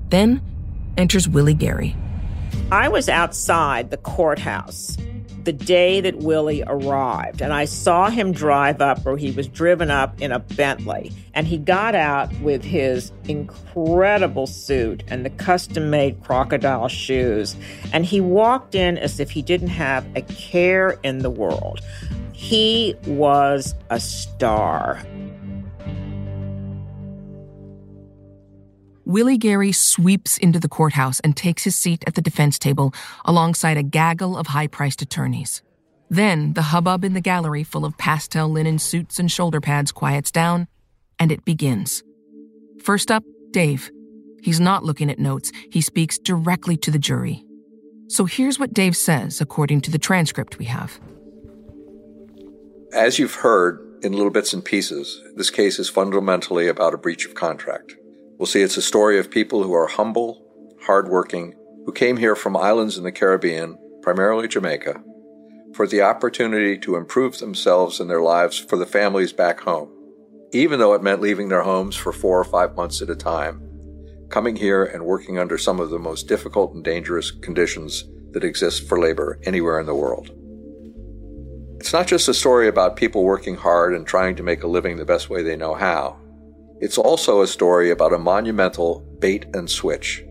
Then 0.09 0.41
enters 0.97 1.27
Willie 1.27 1.53
Gary. 1.53 1.95
I 2.71 2.87
was 2.87 3.09
outside 3.09 3.91
the 3.91 3.97
courthouse 3.97 4.97
the 5.45 5.53
day 5.53 6.01
that 6.01 6.17
Willie 6.17 6.63
arrived. 6.65 7.41
And 7.41 7.53
I 7.53 7.65
saw 7.65 8.09
him 8.09 8.31
drive 8.31 8.81
up, 8.81 9.05
or 9.05 9.17
he 9.17 9.31
was 9.31 9.47
driven 9.47 9.91
up 9.91 10.19
in 10.21 10.31
a 10.31 10.39
Bentley. 10.39 11.11
And 11.33 11.47
he 11.47 11.57
got 11.57 11.95
out 11.95 12.31
with 12.41 12.63
his 12.63 13.11
incredible 13.27 14.47
suit 14.47 15.03
and 15.07 15.25
the 15.25 15.29
custom 15.29 15.89
made 15.89 16.21
crocodile 16.23 16.87
shoes. 16.87 17.55
And 17.93 18.05
he 18.05 18.21
walked 18.21 18.75
in 18.75 18.97
as 18.97 19.19
if 19.19 19.31
he 19.31 19.41
didn't 19.41 19.69
have 19.69 20.05
a 20.15 20.21
care 20.21 20.99
in 21.03 21.19
the 21.19 21.29
world. 21.29 21.81
He 22.33 22.95
was 23.05 23.75
a 23.89 23.99
star. 23.99 25.03
Willie 29.11 29.37
Gary 29.37 29.73
sweeps 29.73 30.37
into 30.37 30.57
the 30.57 30.69
courthouse 30.69 31.19
and 31.19 31.35
takes 31.35 31.65
his 31.65 31.75
seat 31.75 32.01
at 32.07 32.15
the 32.15 32.21
defense 32.21 32.57
table 32.57 32.93
alongside 33.25 33.75
a 33.75 33.83
gaggle 33.83 34.37
of 34.37 34.47
high 34.47 34.67
priced 34.67 35.01
attorneys. 35.01 35.61
Then 36.09 36.53
the 36.53 36.61
hubbub 36.61 37.03
in 37.03 37.13
the 37.13 37.19
gallery, 37.19 37.65
full 37.65 37.83
of 37.83 37.97
pastel 37.97 38.47
linen 38.47 38.79
suits 38.79 39.19
and 39.19 39.29
shoulder 39.29 39.59
pads, 39.59 39.91
quiets 39.91 40.31
down, 40.31 40.67
and 41.19 41.29
it 41.29 41.43
begins. 41.43 42.03
First 42.81 43.11
up, 43.11 43.25
Dave. 43.51 43.91
He's 44.43 44.61
not 44.61 44.85
looking 44.85 45.11
at 45.11 45.19
notes, 45.19 45.51
he 45.69 45.81
speaks 45.81 46.17
directly 46.17 46.77
to 46.77 46.89
the 46.89 46.97
jury. 46.97 47.43
So 48.07 48.23
here's 48.23 48.59
what 48.59 48.73
Dave 48.73 48.95
says, 48.95 49.41
according 49.41 49.81
to 49.81 49.91
the 49.91 49.99
transcript 49.99 50.57
we 50.57 50.65
have. 50.65 51.01
As 52.93 53.19
you've 53.19 53.35
heard 53.35 53.99
in 54.03 54.13
little 54.13 54.31
bits 54.31 54.53
and 54.53 54.63
pieces, 54.63 55.21
this 55.35 55.49
case 55.49 55.79
is 55.79 55.89
fundamentally 55.89 56.69
about 56.69 56.93
a 56.93 56.97
breach 56.97 57.25
of 57.25 57.35
contract. 57.35 57.95
We'll 58.41 58.47
see 58.47 58.63
it's 58.63 58.75
a 58.75 58.81
story 58.81 59.19
of 59.19 59.29
people 59.29 59.61
who 59.61 59.73
are 59.73 59.85
humble, 59.85 60.41
hardworking, 60.87 61.53
who 61.85 61.91
came 61.91 62.17
here 62.17 62.35
from 62.35 62.57
islands 62.57 62.97
in 62.97 63.03
the 63.03 63.11
Caribbean, 63.11 63.77
primarily 64.01 64.47
Jamaica, 64.47 64.99
for 65.75 65.85
the 65.85 66.01
opportunity 66.01 66.75
to 66.79 66.95
improve 66.95 67.37
themselves 67.37 67.99
and 67.99 68.09
their 68.09 68.23
lives 68.23 68.57
for 68.57 68.77
the 68.77 68.87
families 68.87 69.31
back 69.31 69.59
home, 69.59 69.91
even 70.53 70.79
though 70.79 70.95
it 70.95 71.03
meant 71.03 71.21
leaving 71.21 71.49
their 71.49 71.61
homes 71.61 71.95
for 71.95 72.11
four 72.11 72.39
or 72.39 72.43
five 72.43 72.75
months 72.75 72.99
at 72.99 73.11
a 73.11 73.15
time, 73.15 73.61
coming 74.29 74.55
here 74.55 74.85
and 74.85 75.05
working 75.05 75.37
under 75.37 75.59
some 75.59 75.79
of 75.79 75.91
the 75.91 75.99
most 75.99 76.27
difficult 76.27 76.73
and 76.73 76.83
dangerous 76.83 77.29
conditions 77.29 78.05
that 78.31 78.43
exist 78.43 78.87
for 78.89 78.99
labor 78.99 79.39
anywhere 79.43 79.79
in 79.79 79.85
the 79.85 79.93
world. 79.93 80.31
It's 81.79 81.93
not 81.93 82.07
just 82.07 82.27
a 82.27 82.33
story 82.33 82.67
about 82.67 82.95
people 82.95 83.23
working 83.23 83.57
hard 83.57 83.93
and 83.93 84.07
trying 84.07 84.35
to 84.37 84.43
make 84.43 84.63
a 84.63 84.67
living 84.67 84.97
the 84.97 85.05
best 85.05 85.29
way 85.29 85.43
they 85.43 85.55
know 85.55 85.75
how. 85.75 86.20
It's 86.81 86.97
also 86.97 87.43
a 87.43 87.47
story 87.47 87.91
about 87.91 88.11
a 88.11 88.17
monumental 88.17 89.01
bait 89.19 89.45
and 89.53 89.69
switch. 89.69 90.25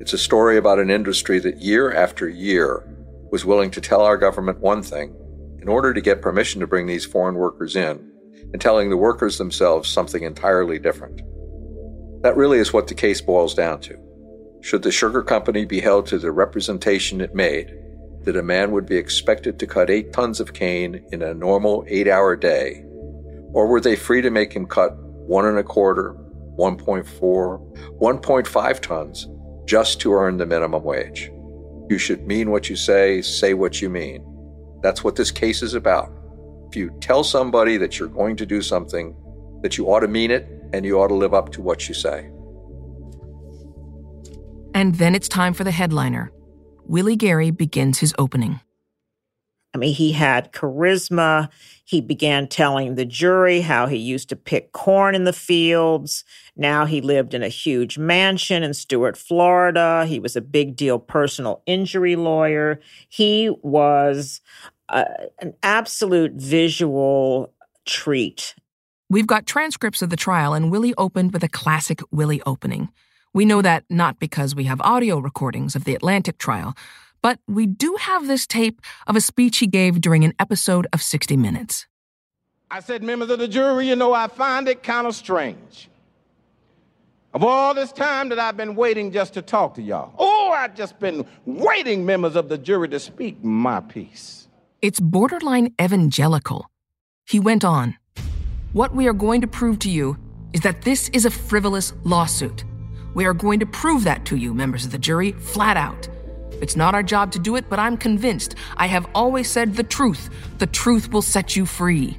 It's 0.00 0.14
a 0.14 0.18
story 0.18 0.56
about 0.56 0.78
an 0.78 0.88
industry 0.88 1.38
that 1.40 1.60
year 1.60 1.92
after 1.92 2.26
year 2.26 2.82
was 3.30 3.44
willing 3.44 3.70
to 3.72 3.82
tell 3.82 4.00
our 4.00 4.16
government 4.16 4.60
one 4.60 4.82
thing 4.82 5.14
in 5.60 5.68
order 5.68 5.92
to 5.92 6.00
get 6.00 6.22
permission 6.22 6.62
to 6.62 6.66
bring 6.66 6.86
these 6.86 7.04
foreign 7.04 7.34
workers 7.34 7.76
in, 7.76 8.10
and 8.54 8.62
telling 8.62 8.88
the 8.88 8.96
workers 8.96 9.36
themselves 9.36 9.90
something 9.90 10.22
entirely 10.22 10.78
different. 10.78 11.20
That 12.22 12.36
really 12.36 12.60
is 12.60 12.72
what 12.72 12.86
the 12.86 12.94
case 12.94 13.20
boils 13.20 13.52
down 13.52 13.82
to. 13.82 13.98
Should 14.62 14.84
the 14.84 14.90
sugar 14.90 15.22
company 15.22 15.66
be 15.66 15.80
held 15.80 16.06
to 16.06 16.18
the 16.18 16.32
representation 16.32 17.20
it 17.20 17.34
made, 17.34 17.76
that 18.22 18.38
a 18.38 18.42
man 18.42 18.72
would 18.72 18.86
be 18.86 18.96
expected 18.96 19.58
to 19.58 19.66
cut 19.66 19.90
eight 19.90 20.14
tons 20.14 20.40
of 20.40 20.54
cane 20.54 21.04
in 21.12 21.20
a 21.20 21.34
normal 21.34 21.84
eight 21.88 22.08
hour 22.08 22.36
day, 22.36 22.86
or 23.52 23.66
were 23.66 23.82
they 23.82 23.96
free 23.96 24.22
to 24.22 24.30
make 24.30 24.54
him 24.54 24.64
cut 24.64 24.96
one 25.26 25.46
and 25.46 25.58
a 25.58 25.62
quarter, 25.62 26.14
1.4, 26.58 27.98
1.5 28.00 28.80
tons 28.80 29.28
just 29.66 30.00
to 30.00 30.12
earn 30.12 30.36
the 30.36 30.46
minimum 30.46 30.82
wage. 30.84 31.30
You 31.88 31.98
should 31.98 32.26
mean 32.26 32.50
what 32.50 32.68
you 32.70 32.76
say, 32.76 33.22
say 33.22 33.54
what 33.54 33.80
you 33.82 33.90
mean. 33.90 34.24
That's 34.82 35.02
what 35.02 35.16
this 35.16 35.30
case 35.30 35.62
is 35.62 35.74
about. 35.74 36.12
If 36.68 36.76
you 36.76 36.90
tell 37.00 37.24
somebody 37.24 37.76
that 37.78 37.98
you're 37.98 38.08
going 38.08 38.36
to 38.36 38.46
do 38.46 38.62
something, 38.62 39.16
that 39.62 39.78
you 39.78 39.86
ought 39.86 40.00
to 40.00 40.08
mean 40.08 40.30
it 40.30 40.46
and 40.72 40.84
you 40.84 41.00
ought 41.00 41.08
to 41.08 41.14
live 41.14 41.34
up 41.34 41.52
to 41.52 41.62
what 41.62 41.88
you 41.88 41.94
say. 41.94 42.30
And 44.74 44.96
then 44.96 45.14
it's 45.14 45.28
time 45.28 45.54
for 45.54 45.64
the 45.64 45.70
headliner. 45.70 46.32
Willie 46.86 47.16
Gary 47.16 47.50
begins 47.50 48.00
his 48.00 48.14
opening. 48.18 48.60
I 49.74 49.78
mean, 49.78 49.92
he 49.92 50.12
had 50.12 50.52
charisma. 50.52 51.48
He 51.84 52.00
began 52.00 52.46
telling 52.46 52.94
the 52.94 53.04
jury 53.04 53.60
how 53.60 53.86
he 53.86 53.96
used 53.96 54.28
to 54.28 54.36
pick 54.36 54.72
corn 54.72 55.14
in 55.14 55.24
the 55.24 55.32
fields. 55.32 56.24
Now 56.56 56.86
he 56.86 57.00
lived 57.00 57.34
in 57.34 57.42
a 57.42 57.48
huge 57.48 57.98
mansion 57.98 58.62
in 58.62 58.72
Stuart, 58.72 59.16
Florida. 59.16 60.06
He 60.06 60.20
was 60.20 60.36
a 60.36 60.40
big 60.40 60.76
deal 60.76 60.98
personal 60.98 61.62
injury 61.66 62.14
lawyer. 62.14 62.80
He 63.08 63.50
was 63.62 64.40
uh, 64.88 65.04
an 65.40 65.54
absolute 65.62 66.32
visual 66.34 67.52
treat. 67.84 68.54
We've 69.10 69.26
got 69.26 69.44
transcripts 69.44 70.02
of 70.02 70.10
the 70.10 70.16
trial, 70.16 70.54
and 70.54 70.70
Willie 70.70 70.94
opened 70.96 71.32
with 71.32 71.42
a 71.42 71.48
classic 71.48 72.00
Willie 72.10 72.42
opening. 72.46 72.90
We 73.34 73.44
know 73.44 73.60
that 73.62 73.84
not 73.90 74.20
because 74.20 74.54
we 74.54 74.64
have 74.64 74.80
audio 74.80 75.18
recordings 75.18 75.74
of 75.74 75.84
the 75.84 75.94
Atlantic 75.94 76.38
trial, 76.38 76.74
but 77.24 77.38
we 77.48 77.64
do 77.64 77.96
have 77.98 78.26
this 78.26 78.46
tape 78.46 78.82
of 79.06 79.16
a 79.16 79.20
speech 79.20 79.56
he 79.56 79.66
gave 79.66 80.02
during 80.02 80.26
an 80.26 80.34
episode 80.38 80.86
of 80.92 81.00
60 81.00 81.38
Minutes. 81.38 81.86
I 82.70 82.80
said, 82.80 83.02
members 83.02 83.30
of 83.30 83.38
the 83.38 83.48
jury, 83.48 83.88
you 83.88 83.96
know, 83.96 84.12
I 84.12 84.28
find 84.28 84.68
it 84.68 84.82
kind 84.82 85.06
of 85.06 85.14
strange. 85.14 85.88
Of 87.32 87.42
all 87.42 87.72
this 87.72 87.92
time 87.92 88.28
that 88.28 88.38
I've 88.38 88.58
been 88.58 88.74
waiting 88.74 89.10
just 89.10 89.32
to 89.34 89.42
talk 89.42 89.74
to 89.76 89.82
y'all. 89.82 90.12
Oh, 90.18 90.52
I've 90.54 90.74
just 90.74 90.98
been 90.98 91.24
waiting, 91.46 92.04
members 92.04 92.36
of 92.36 92.50
the 92.50 92.58
jury, 92.58 92.90
to 92.90 93.00
speak 93.00 93.42
my 93.42 93.80
piece. 93.80 94.46
It's 94.82 95.00
borderline 95.00 95.72
evangelical. 95.80 96.70
He 97.24 97.40
went 97.40 97.64
on 97.64 97.96
What 98.74 98.94
we 98.94 99.08
are 99.08 99.14
going 99.14 99.40
to 99.40 99.46
prove 99.46 99.78
to 99.78 99.88
you 99.88 100.18
is 100.52 100.60
that 100.60 100.82
this 100.82 101.08
is 101.14 101.24
a 101.24 101.30
frivolous 101.30 101.94
lawsuit. 102.04 102.64
We 103.14 103.24
are 103.24 103.32
going 103.32 103.60
to 103.60 103.66
prove 103.66 104.04
that 104.04 104.26
to 104.26 104.36
you, 104.36 104.52
members 104.52 104.84
of 104.84 104.92
the 104.92 104.98
jury, 104.98 105.32
flat 105.32 105.78
out. 105.78 106.06
It's 106.60 106.76
not 106.76 106.94
our 106.94 107.02
job 107.02 107.32
to 107.32 107.38
do 107.38 107.56
it, 107.56 107.68
but 107.68 107.78
I'm 107.78 107.96
convinced. 107.96 108.54
I 108.76 108.86
have 108.86 109.06
always 109.14 109.50
said 109.50 109.74
the 109.74 109.82
truth. 109.82 110.30
The 110.58 110.66
truth 110.66 111.12
will 111.12 111.22
set 111.22 111.56
you 111.56 111.66
free. 111.66 112.18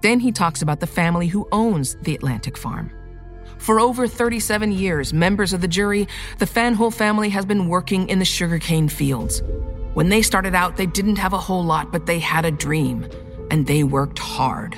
Then 0.00 0.20
he 0.20 0.32
talks 0.32 0.62
about 0.62 0.80
the 0.80 0.86
family 0.86 1.28
who 1.28 1.48
owns 1.50 1.96
the 2.02 2.14
Atlantic 2.14 2.58
farm. 2.58 2.90
For 3.58 3.80
over 3.80 4.06
37 4.06 4.72
years, 4.72 5.14
members 5.14 5.52
of 5.54 5.62
the 5.62 5.68
jury, 5.68 6.06
the 6.38 6.44
Fanjul 6.44 6.92
family 6.92 7.30
has 7.30 7.46
been 7.46 7.68
working 7.68 8.08
in 8.10 8.18
the 8.18 8.24
sugarcane 8.24 8.88
fields. 8.88 9.42
When 9.94 10.10
they 10.10 10.20
started 10.20 10.54
out, 10.54 10.76
they 10.76 10.86
didn't 10.86 11.16
have 11.16 11.32
a 11.32 11.38
whole 11.38 11.64
lot, 11.64 11.90
but 11.90 12.04
they 12.04 12.18
had 12.18 12.44
a 12.44 12.50
dream, 12.50 13.08
and 13.50 13.66
they 13.66 13.82
worked 13.82 14.18
hard. 14.18 14.76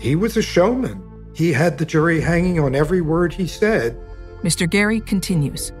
He 0.00 0.16
was 0.16 0.36
a 0.36 0.42
showman. 0.42 1.02
He 1.34 1.52
had 1.52 1.78
the 1.78 1.84
jury 1.84 2.20
hanging 2.20 2.58
on 2.58 2.74
every 2.74 3.00
word 3.00 3.32
he 3.32 3.46
said. 3.46 3.96
Mr. 4.42 4.68
Gary 4.68 5.00
continues 5.00 5.72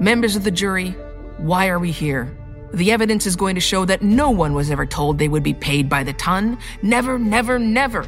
Members 0.00 0.34
of 0.34 0.44
the 0.44 0.50
jury, 0.50 0.96
why 1.38 1.68
are 1.68 1.78
we 1.78 1.90
here? 1.90 2.36
The 2.72 2.92
evidence 2.92 3.26
is 3.26 3.36
going 3.36 3.54
to 3.54 3.60
show 3.60 3.84
that 3.84 4.02
no 4.02 4.30
one 4.30 4.54
was 4.54 4.70
ever 4.70 4.86
told 4.86 5.18
they 5.18 5.28
would 5.28 5.42
be 5.42 5.54
paid 5.54 5.88
by 5.88 6.02
the 6.02 6.12
ton. 6.14 6.58
Never, 6.82 7.18
never, 7.18 7.58
never. 7.58 8.06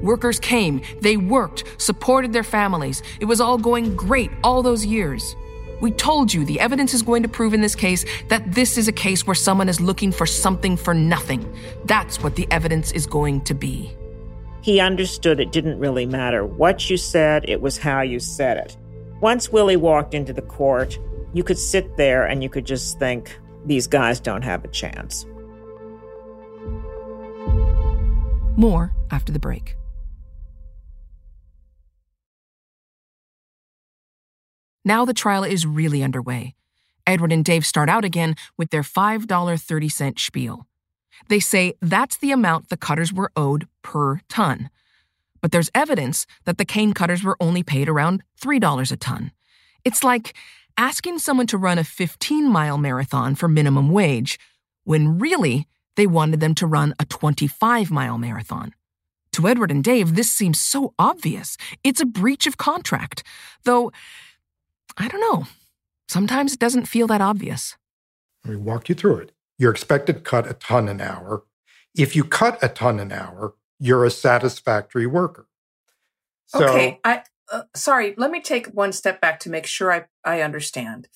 Workers 0.00 0.38
came, 0.38 0.82
they 1.00 1.16
worked, 1.16 1.64
supported 1.78 2.32
their 2.32 2.42
families. 2.42 3.02
It 3.20 3.24
was 3.24 3.40
all 3.40 3.56
going 3.56 3.96
great 3.96 4.30
all 4.42 4.62
those 4.62 4.84
years. 4.84 5.34
We 5.80 5.90
told 5.90 6.32
you 6.32 6.44
the 6.44 6.60
evidence 6.60 6.94
is 6.94 7.02
going 7.02 7.22
to 7.22 7.28
prove 7.28 7.54
in 7.54 7.60
this 7.60 7.74
case 7.74 8.04
that 8.28 8.52
this 8.52 8.76
is 8.76 8.88
a 8.88 8.92
case 8.92 9.26
where 9.26 9.34
someone 9.34 9.68
is 9.68 9.80
looking 9.80 10.12
for 10.12 10.26
something 10.26 10.76
for 10.76 10.94
nothing. 10.94 11.50
That's 11.84 12.22
what 12.22 12.36
the 12.36 12.46
evidence 12.50 12.92
is 12.92 13.06
going 13.06 13.42
to 13.42 13.54
be. 13.54 13.94
He 14.62 14.80
understood 14.80 15.40
it 15.40 15.52
didn't 15.52 15.78
really 15.78 16.06
matter 16.06 16.44
what 16.44 16.88
you 16.88 16.96
said, 16.96 17.44
it 17.48 17.60
was 17.60 17.78
how 17.78 18.00
you 18.00 18.18
said 18.18 18.56
it. 18.56 18.76
Once 19.20 19.50
Willie 19.50 19.76
walked 19.76 20.14
into 20.14 20.32
the 20.32 20.42
court, 20.42 20.98
you 21.34 21.44
could 21.44 21.58
sit 21.58 21.96
there 21.96 22.24
and 22.24 22.42
you 22.42 22.48
could 22.48 22.64
just 22.64 22.98
think, 22.98 23.38
these 23.66 23.86
guys 23.86 24.20
don't 24.20 24.42
have 24.42 24.64
a 24.64 24.68
chance. 24.68 25.26
More 28.56 28.94
after 29.10 29.32
the 29.32 29.38
break. 29.38 29.76
Now 34.84 35.04
the 35.04 35.14
trial 35.14 35.44
is 35.44 35.66
really 35.66 36.02
underway. 36.02 36.54
Edward 37.06 37.32
and 37.32 37.44
Dave 37.44 37.66
start 37.66 37.88
out 37.88 38.04
again 38.04 38.36
with 38.56 38.70
their 38.70 38.82
$5.30 38.82 40.18
spiel. 40.18 40.66
They 41.28 41.40
say 41.40 41.74
that's 41.80 42.18
the 42.18 42.32
amount 42.32 42.68
the 42.68 42.76
cutters 42.76 43.12
were 43.12 43.32
owed 43.34 43.66
per 43.82 44.20
ton. 44.28 44.70
But 45.40 45.52
there's 45.52 45.70
evidence 45.74 46.26
that 46.44 46.58
the 46.58 46.64
cane 46.64 46.92
cutters 46.92 47.22
were 47.22 47.36
only 47.40 47.62
paid 47.62 47.88
around 47.88 48.22
$3 48.40 48.92
a 48.92 48.96
ton. 48.96 49.32
It's 49.84 50.04
like 50.04 50.34
asking 50.76 51.18
someone 51.18 51.46
to 51.48 51.58
run 51.58 51.78
a 51.78 51.84
15 51.84 52.48
mile 52.48 52.78
marathon 52.78 53.34
for 53.34 53.48
minimum 53.48 53.90
wage, 53.90 54.38
when 54.84 55.18
really 55.18 55.66
they 55.96 56.06
wanted 56.06 56.40
them 56.40 56.54
to 56.56 56.66
run 56.66 56.94
a 56.98 57.04
25 57.04 57.90
mile 57.90 58.18
marathon. 58.18 58.74
To 59.32 59.48
Edward 59.48 59.70
and 59.70 59.82
Dave, 59.82 60.14
this 60.14 60.30
seems 60.30 60.60
so 60.60 60.94
obvious. 60.98 61.56
It's 61.82 62.00
a 62.00 62.06
breach 62.06 62.46
of 62.46 62.56
contract. 62.56 63.24
Though, 63.64 63.90
I 64.96 65.08
don't 65.08 65.20
know. 65.20 65.46
Sometimes 66.08 66.52
it 66.52 66.60
doesn't 66.60 66.86
feel 66.86 67.06
that 67.08 67.20
obvious. 67.20 67.76
Let 68.44 68.52
me 68.52 68.56
walk 68.58 68.88
you 68.88 68.94
through 68.94 69.16
it. 69.18 69.32
You're 69.58 69.72
expected 69.72 70.14
to 70.14 70.20
cut 70.20 70.48
a 70.48 70.54
ton 70.54 70.88
an 70.88 71.00
hour. 71.00 71.44
If 71.96 72.14
you 72.14 72.24
cut 72.24 72.62
a 72.62 72.68
ton 72.68 73.00
an 73.00 73.10
hour, 73.10 73.54
you're 73.78 74.04
a 74.04 74.10
satisfactory 74.10 75.06
worker. 75.06 75.48
So, 76.46 76.68
okay, 76.68 77.00
I 77.04 77.22
uh, 77.54 77.62
sorry, 77.76 78.14
let 78.16 78.32
me 78.32 78.40
take 78.40 78.66
one 78.68 78.92
step 78.92 79.20
back 79.20 79.38
to 79.40 79.50
make 79.50 79.64
sure 79.64 79.92
I, 79.92 80.04
I 80.24 80.40
understand. 80.40 81.06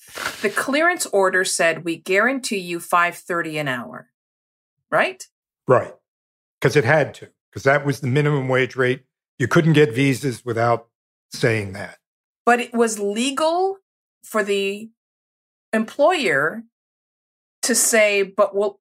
The 0.41 0.49
clearance 0.49 1.05
order 1.07 1.43
said 1.43 1.83
we 1.83 1.97
guarantee 1.97 2.59
you 2.59 2.79
530 2.79 3.57
an 3.57 3.67
hour. 3.67 4.09
Right? 4.89 5.23
Right. 5.67 5.93
Cuz 6.61 6.75
it 6.75 6.85
had 6.85 7.13
to 7.15 7.29
because 7.51 7.63
that 7.63 7.85
was 7.85 7.99
the 7.99 8.07
minimum 8.07 8.47
wage 8.47 8.75
rate. 8.75 9.03
You 9.37 9.47
couldn't 9.47 9.73
get 9.73 9.93
visas 9.93 10.45
without 10.45 10.87
saying 11.31 11.73
that. 11.73 11.97
But 12.45 12.61
it 12.61 12.73
was 12.73 12.99
legal 12.99 13.77
for 14.23 14.41
the 14.43 14.89
employer 15.73 16.63
to 17.63 17.75
say 17.75 18.23
but 18.23 18.55
we'll 18.55 18.79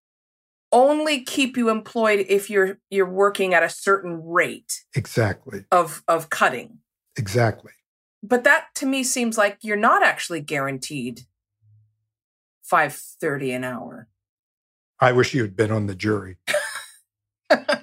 only 0.71 1.25
keep 1.25 1.57
you 1.57 1.69
employed 1.69 2.25
if 2.29 2.49
you're 2.49 2.79
you're 2.89 3.11
working 3.11 3.53
at 3.53 3.63
a 3.63 3.69
certain 3.69 4.23
rate 4.25 4.85
exactly 4.95 5.65
of 5.71 6.03
of 6.09 6.31
cutting 6.31 6.79
exactly. 7.19 7.73
But 8.23 8.45
that 8.45 8.67
to 8.77 8.87
me 8.87 9.05
seems 9.05 9.39
like 9.39 9.59
you're 9.63 9.77
not 9.77 10.03
actually 10.03 10.41
guaranteed 10.41 11.23
530 12.63 13.53
an 13.53 13.65
hour. 13.65 14.09
I 15.01 15.13
wish 15.13 15.35
you 15.35 15.43
had 15.43 15.57
been 15.57 15.71
on 15.71 15.87
the 15.87 15.95
jury. 15.95 16.37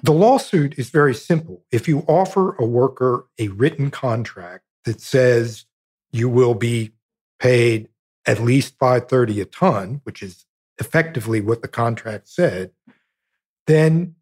The 0.02 0.12
lawsuit 0.12 0.78
is 0.78 0.90
very 0.90 1.14
simple. 1.14 1.64
If 1.72 1.88
you 1.88 2.04
offer 2.06 2.54
a 2.54 2.64
worker 2.64 3.26
a 3.38 3.48
written 3.48 3.90
contract 3.90 4.62
that 4.84 5.00
says 5.00 5.64
you 6.12 6.28
will 6.28 6.54
be 6.54 6.92
paid 7.40 7.88
at 8.24 8.40
least 8.40 8.78
530 8.78 9.40
a 9.40 9.44
ton 9.44 10.00
which 10.04 10.22
is 10.22 10.46
effectively 10.78 11.40
what 11.40 11.62
the 11.62 11.68
contract 11.68 12.28
said, 12.28 12.70
then 13.66 14.14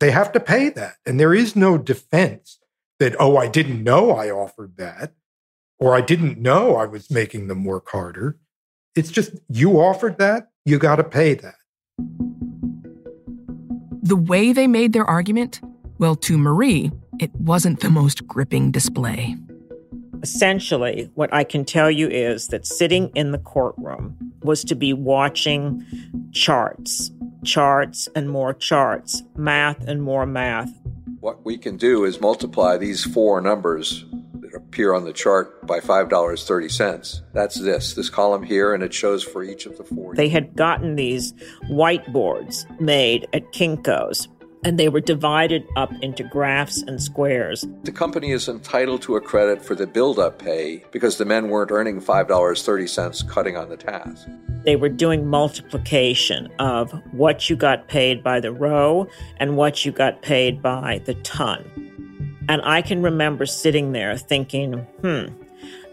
they 0.00 0.10
have 0.10 0.32
to 0.32 0.40
pay 0.40 0.70
that. 0.70 0.94
And 1.04 1.20
there 1.20 1.34
is 1.34 1.54
no 1.54 1.76
defense 1.76 2.58
that, 2.98 3.16
oh, 3.18 3.36
I 3.36 3.48
didn't 3.48 3.82
know 3.82 4.10
I 4.10 4.30
offered 4.30 4.76
that, 4.76 5.14
or 5.78 5.94
I 5.94 6.00
didn't 6.00 6.38
know 6.38 6.76
I 6.76 6.86
was 6.86 7.10
making 7.10 7.48
them 7.48 7.64
work 7.64 7.88
harder. 7.90 8.38
It's 8.94 9.10
just 9.10 9.32
you 9.48 9.80
offered 9.80 10.18
that, 10.18 10.50
you 10.64 10.78
got 10.78 10.96
to 10.96 11.04
pay 11.04 11.34
that. 11.34 11.54
The 14.02 14.16
way 14.16 14.52
they 14.52 14.66
made 14.66 14.92
their 14.92 15.04
argument, 15.04 15.60
well, 15.98 16.16
to 16.16 16.38
Marie, 16.38 16.90
it 17.20 17.34
wasn't 17.34 17.80
the 17.80 17.90
most 17.90 18.26
gripping 18.26 18.70
display. 18.70 19.36
Essentially, 20.22 21.10
what 21.14 21.32
I 21.32 21.44
can 21.44 21.64
tell 21.64 21.90
you 21.90 22.08
is 22.08 22.48
that 22.48 22.66
sitting 22.66 23.10
in 23.14 23.32
the 23.32 23.38
courtroom 23.38 24.16
was 24.42 24.64
to 24.64 24.74
be 24.74 24.92
watching 24.92 25.84
charts, 26.32 27.10
charts 27.44 28.08
and 28.14 28.28
more 28.28 28.54
charts, 28.54 29.22
math 29.36 29.86
and 29.86 30.02
more 30.02 30.26
math. 30.26 30.72
What 31.20 31.44
we 31.44 31.58
can 31.58 31.76
do 31.76 32.04
is 32.04 32.20
multiply 32.20 32.76
these 32.76 33.04
four 33.04 33.40
numbers 33.40 34.04
that 34.40 34.54
appear 34.54 34.94
on 34.94 35.04
the 35.04 35.12
chart 35.12 35.66
by 35.66 35.80
$5.30. 35.80 37.22
That's 37.32 37.60
this, 37.60 37.94
this 37.94 38.08
column 38.08 38.42
here, 38.42 38.72
and 38.72 38.82
it 38.82 38.94
shows 38.94 39.22
for 39.22 39.42
each 39.42 39.66
of 39.66 39.76
the 39.76 39.84
four. 39.84 40.14
They 40.14 40.28
had 40.28 40.54
gotten 40.54 40.96
these 40.96 41.32
whiteboards 41.70 42.80
made 42.80 43.26
at 43.32 43.52
Kinko's 43.52 44.28
and 44.68 44.78
they 44.78 44.90
were 44.90 45.00
divided 45.00 45.66
up 45.76 45.90
into 46.02 46.22
graphs 46.22 46.82
and 46.82 47.02
squares. 47.02 47.66
The 47.84 47.90
company 47.90 48.32
is 48.32 48.50
entitled 48.50 49.00
to 49.02 49.16
a 49.16 49.20
credit 49.20 49.64
for 49.64 49.74
the 49.74 49.86
build-up 49.86 50.38
pay 50.38 50.84
because 50.90 51.16
the 51.16 51.24
men 51.24 51.48
weren't 51.48 51.70
earning 51.70 52.02
$5.30 52.02 53.28
cutting 53.28 53.56
on 53.56 53.70
the 53.70 53.78
task. 53.78 54.28
They 54.64 54.76
were 54.76 54.90
doing 54.90 55.26
multiplication 55.26 56.52
of 56.58 56.92
what 57.12 57.48
you 57.48 57.56
got 57.56 57.88
paid 57.88 58.22
by 58.22 58.40
the 58.40 58.52
row 58.52 59.08
and 59.38 59.56
what 59.56 59.86
you 59.86 59.90
got 59.90 60.20
paid 60.20 60.60
by 60.60 61.00
the 61.06 61.14
ton. 61.14 61.64
And 62.50 62.60
I 62.62 62.82
can 62.82 63.02
remember 63.02 63.46
sitting 63.46 63.92
there 63.92 64.18
thinking, 64.18 64.74
hmm, 65.00 65.28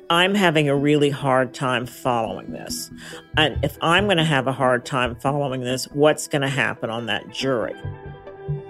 I'm 0.09 0.35
having 0.35 0.67
a 0.67 0.75
really 0.75 1.11
hard 1.11 1.53
time 1.53 1.85
following 1.85 2.51
this. 2.51 2.91
And 3.37 3.57
if 3.63 3.77
I'm 3.81 4.03
going 4.03 4.17
to 4.17 4.25
have 4.25 4.47
a 4.47 4.51
hard 4.51 4.85
time 4.85 5.15
following 5.15 5.61
this, 5.61 5.85
what's 5.93 6.27
going 6.27 6.41
to 6.41 6.49
happen 6.49 6.89
on 6.89 7.05
that 7.05 7.29
jury? 7.29 7.73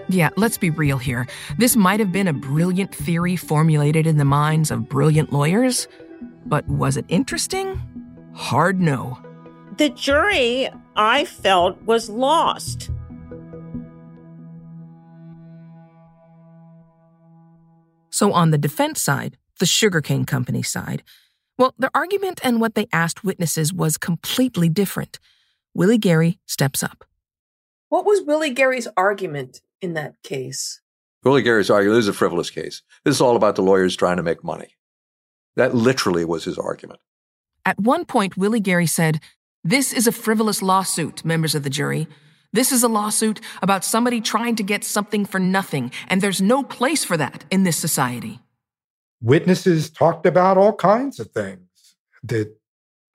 Yeah, 0.07 0.29
let's 0.37 0.57
be 0.57 0.69
real 0.69 0.97
here. 0.97 1.27
This 1.57 1.75
might 1.75 1.99
have 1.99 2.11
been 2.11 2.27
a 2.27 2.33
brilliant 2.33 2.93
theory 2.93 3.35
formulated 3.35 4.05
in 4.05 4.17
the 4.17 4.25
minds 4.25 4.69
of 4.69 4.87
brilliant 4.87 5.33
lawyers, 5.33 5.87
but 6.45 6.67
was 6.67 6.95
it 6.95 7.05
interesting? 7.07 7.81
Hard 8.33 8.79
no. 8.79 9.17
The 9.77 9.89
jury, 9.89 10.69
I 10.95 11.25
felt, 11.25 11.81
was 11.83 12.09
lost. 12.09 12.91
So, 18.09 18.31
on 18.31 18.51
the 18.51 18.57
defense 18.57 19.01
side, 19.01 19.37
the 19.59 19.65
sugarcane 19.65 20.23
company 20.23 20.61
side, 20.61 21.03
well, 21.57 21.73
their 21.77 21.89
argument 21.93 22.39
and 22.43 22.61
what 22.61 22.75
they 22.75 22.87
asked 22.93 23.23
witnesses 23.23 23.73
was 23.73 23.97
completely 23.97 24.69
different. 24.69 25.19
Willie 25.73 25.97
Gary 25.97 26.39
steps 26.45 26.83
up. 26.83 27.03
What 27.89 28.05
was 28.05 28.21
Willie 28.21 28.53
Gary's 28.53 28.87
argument 28.95 29.61
in 29.85 29.93
that 29.93 30.21
case? 30.23 30.81
Willie 31.23 31.41
Gary's 31.41 31.69
argument 31.69 31.97
this 31.97 32.05
is 32.05 32.09
a 32.09 32.13
frivolous 32.13 32.49
case. 32.49 32.81
This 33.05 33.15
is 33.15 33.21
all 33.21 33.37
about 33.37 33.55
the 33.55 33.63
lawyers 33.63 33.95
trying 33.95 34.17
to 34.17 34.23
make 34.23 34.43
money. 34.43 34.75
That 35.55 35.73
literally 35.73 36.25
was 36.25 36.43
his 36.43 36.57
argument. 36.57 36.99
At 37.65 37.79
one 37.79 38.05
point, 38.05 38.37
Willie 38.37 38.59
Gary 38.59 38.85
said, 38.85 39.21
This 39.63 39.93
is 39.93 40.05
a 40.05 40.11
frivolous 40.11 40.61
lawsuit, 40.61 41.23
members 41.23 41.55
of 41.55 41.63
the 41.63 41.69
jury. 41.69 42.07
This 42.53 42.71
is 42.71 42.83
a 42.83 42.87
lawsuit 42.87 43.41
about 43.61 43.83
somebody 43.83 44.21
trying 44.21 44.55
to 44.57 44.63
get 44.63 44.83
something 44.83 45.25
for 45.25 45.39
nothing, 45.39 45.91
and 46.07 46.21
there's 46.21 46.41
no 46.41 46.63
place 46.63 47.03
for 47.03 47.17
that 47.17 47.45
in 47.49 47.63
this 47.63 47.77
society. 47.77 48.39
Witnesses 49.21 49.89
talked 49.89 50.25
about 50.25 50.57
all 50.57 50.73
kinds 50.73 51.19
of 51.19 51.31
things 51.31 51.95
that 52.23 52.55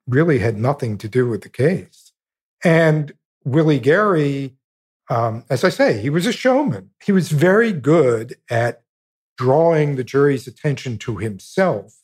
really 0.07 0.39
had 0.39 0.57
nothing 0.57 0.97
to 0.97 1.07
do 1.07 1.27
with 1.27 1.41
the 1.41 1.49
case. 1.49 2.11
And 2.63 3.13
Willie 3.45 3.79
Gary 3.79 4.53
um, 5.11 5.43
as 5.49 5.65
I 5.65 5.69
say, 5.69 6.01
he 6.01 6.09
was 6.09 6.25
a 6.25 6.31
showman. 6.31 6.91
He 7.03 7.11
was 7.11 7.33
very 7.33 7.73
good 7.73 8.35
at 8.49 8.83
drawing 9.37 9.97
the 9.97 10.05
jury's 10.05 10.47
attention 10.47 10.97
to 10.99 11.17
himself 11.17 11.99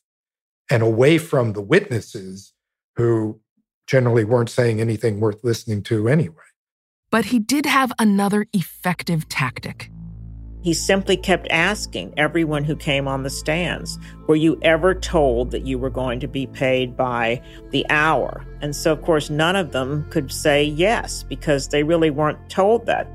and 0.69 0.83
away 0.83 1.17
from 1.17 1.53
the 1.53 1.61
witnesses 1.61 2.51
who 2.97 3.39
generally 3.87 4.25
weren't 4.25 4.49
saying 4.49 4.81
anything 4.81 5.21
worth 5.21 5.41
listening 5.41 5.83
to 5.83 6.09
anyway. 6.09 6.35
But 7.09 7.25
he 7.25 7.39
did 7.39 7.65
have 7.65 7.93
another 7.97 8.45
effective 8.51 9.29
tactic. 9.29 9.89
He 10.61 10.73
simply 10.73 11.15
kept 11.15 11.47
asking 11.49 12.13
everyone 12.17 12.63
who 12.63 12.75
came 12.75 13.07
on 13.07 13.23
the 13.23 13.29
stands, 13.29 13.97
Were 14.27 14.35
you 14.35 14.59
ever 14.63 14.93
told 14.93 15.51
that 15.51 15.65
you 15.65 15.77
were 15.77 15.89
going 15.89 16.19
to 16.19 16.27
be 16.27 16.47
paid 16.47 16.97
by 16.97 17.41
the 17.69 17.85
hour? 17.89 18.45
And 18.61 18.75
so, 18.75 18.91
of 18.91 19.01
course, 19.01 19.29
none 19.29 19.55
of 19.55 19.71
them 19.71 20.09
could 20.09 20.31
say 20.31 20.63
yes 20.63 21.23
because 21.23 21.67
they 21.69 21.83
really 21.83 22.09
weren't 22.09 22.49
told 22.49 22.85
that. 22.87 23.07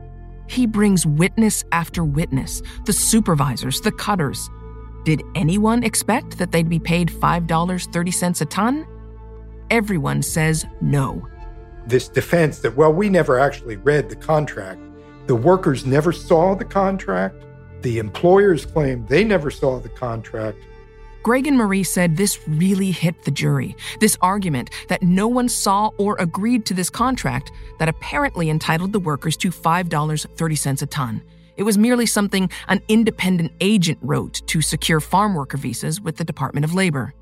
He 0.49 0.67
brings 0.67 1.07
witness 1.07 1.65
after 1.73 2.05
witness 2.05 2.63
the 2.85 2.93
supervisors, 2.93 3.81
the 3.81 3.93
cutters. 3.93 4.51
Did 5.05 5.23
anyone 5.35 5.83
expect 5.83 6.39
that 6.39 6.53
they'd 6.53 6.69
be 6.69 6.79
paid 6.79 7.09
$5.30 7.09 8.41
a 8.41 8.45
ton? 8.45 8.87
Everyone 9.71 10.23
says 10.23 10.65
no. 10.81 11.27
This 11.87 12.09
defense 12.09 12.61
that, 12.61 12.77
well, 12.77 12.93
we 12.93 13.09
never 13.09 13.39
actually 13.39 13.77
read 13.77 14.09
the 14.09 14.17
contract 14.17 14.81
the 15.27 15.37
workers 15.37 15.87
never 15.87 16.13
saw 16.13 16.55
the 16.55 16.65
contract. 16.65 17.37
The 17.83 17.99
employers 17.99 18.67
claimed 18.67 19.09
they 19.09 19.25
never 19.25 19.51
saw 19.51 19.79
the 19.79 19.89
contract. 19.89 20.59
Greg 21.23 21.47
and 21.47 21.57
Marie 21.57 21.85
said 21.85 22.17
this 22.17 22.49
really 22.49 22.91
hit 22.91 23.25
the 23.25 23.31
jury. 23.31 23.77
This 24.01 24.17
argument 24.21 24.71
that 24.89 25.03
no 25.03 25.29
one 25.29 25.49
saw 25.49 25.91
or 25.97 26.17
agreed 26.19 26.67
to 26.67 26.75
this 26.75 26.91
contract 26.91 27.53
that 27.79 27.89
apparently 27.89 28.51
entitled 28.51 28.93
the 28.93 28.99
workers 28.99 29.37
to 29.39 29.51
$5.30 29.51 30.83
a 30.83 30.87
ton. 30.87 31.23
It 31.57 31.63
was 31.63 31.79
merely 31.79 32.07
something 32.07 32.51
an 32.69 32.81
independent 32.89 33.53
agent 33.61 33.99
wrote 34.03 34.43
to 34.47 34.61
secure 34.61 34.99
farm 34.99 35.35
worker 35.35 35.57
visas 35.57 36.01
with 36.01 36.17
the 36.17 36.25
Department 36.25 36.65
of 36.65 36.75
Labor. 36.75 37.15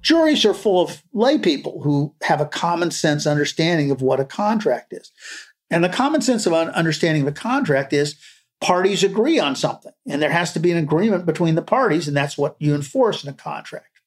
Juries 0.00 0.44
are 0.44 0.54
full 0.54 0.80
of 0.80 1.02
lay 1.12 1.38
people 1.38 1.82
who 1.82 2.14
have 2.22 2.40
a 2.40 2.46
common 2.46 2.90
sense 2.90 3.26
understanding 3.26 3.90
of 3.90 4.00
what 4.00 4.20
a 4.20 4.24
contract 4.24 4.92
is. 4.92 5.12
And 5.70 5.84
the 5.84 5.88
common 5.88 6.22
sense 6.22 6.46
of 6.46 6.52
understanding 6.52 7.24
the 7.24 7.32
contract 7.32 7.92
is 7.92 8.16
parties 8.60 9.04
agree 9.04 9.38
on 9.38 9.54
something, 9.54 9.92
and 10.08 10.20
there 10.20 10.30
has 10.30 10.52
to 10.52 10.60
be 10.60 10.72
an 10.72 10.78
agreement 10.78 11.26
between 11.26 11.54
the 11.54 11.62
parties, 11.62 12.08
and 12.08 12.16
that's 12.16 12.38
what 12.38 12.56
you 12.58 12.74
enforce 12.74 13.22
in 13.22 13.30
a 13.30 13.34
contract. 13.34 14.00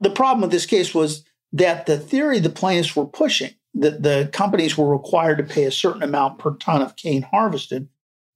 The 0.00 0.10
problem 0.10 0.42
with 0.42 0.50
this 0.50 0.66
case 0.66 0.94
was 0.94 1.24
that 1.52 1.86
the 1.86 1.98
theory 1.98 2.38
the 2.38 2.50
plaintiffs 2.50 2.94
were 2.94 3.06
pushing, 3.06 3.54
that 3.74 4.02
the 4.02 4.30
companies 4.32 4.76
were 4.76 4.90
required 4.90 5.38
to 5.38 5.44
pay 5.44 5.64
a 5.64 5.72
certain 5.72 6.02
amount 6.02 6.38
per 6.38 6.54
ton 6.56 6.82
of 6.82 6.96
cane 6.96 7.22
harvested, 7.22 7.88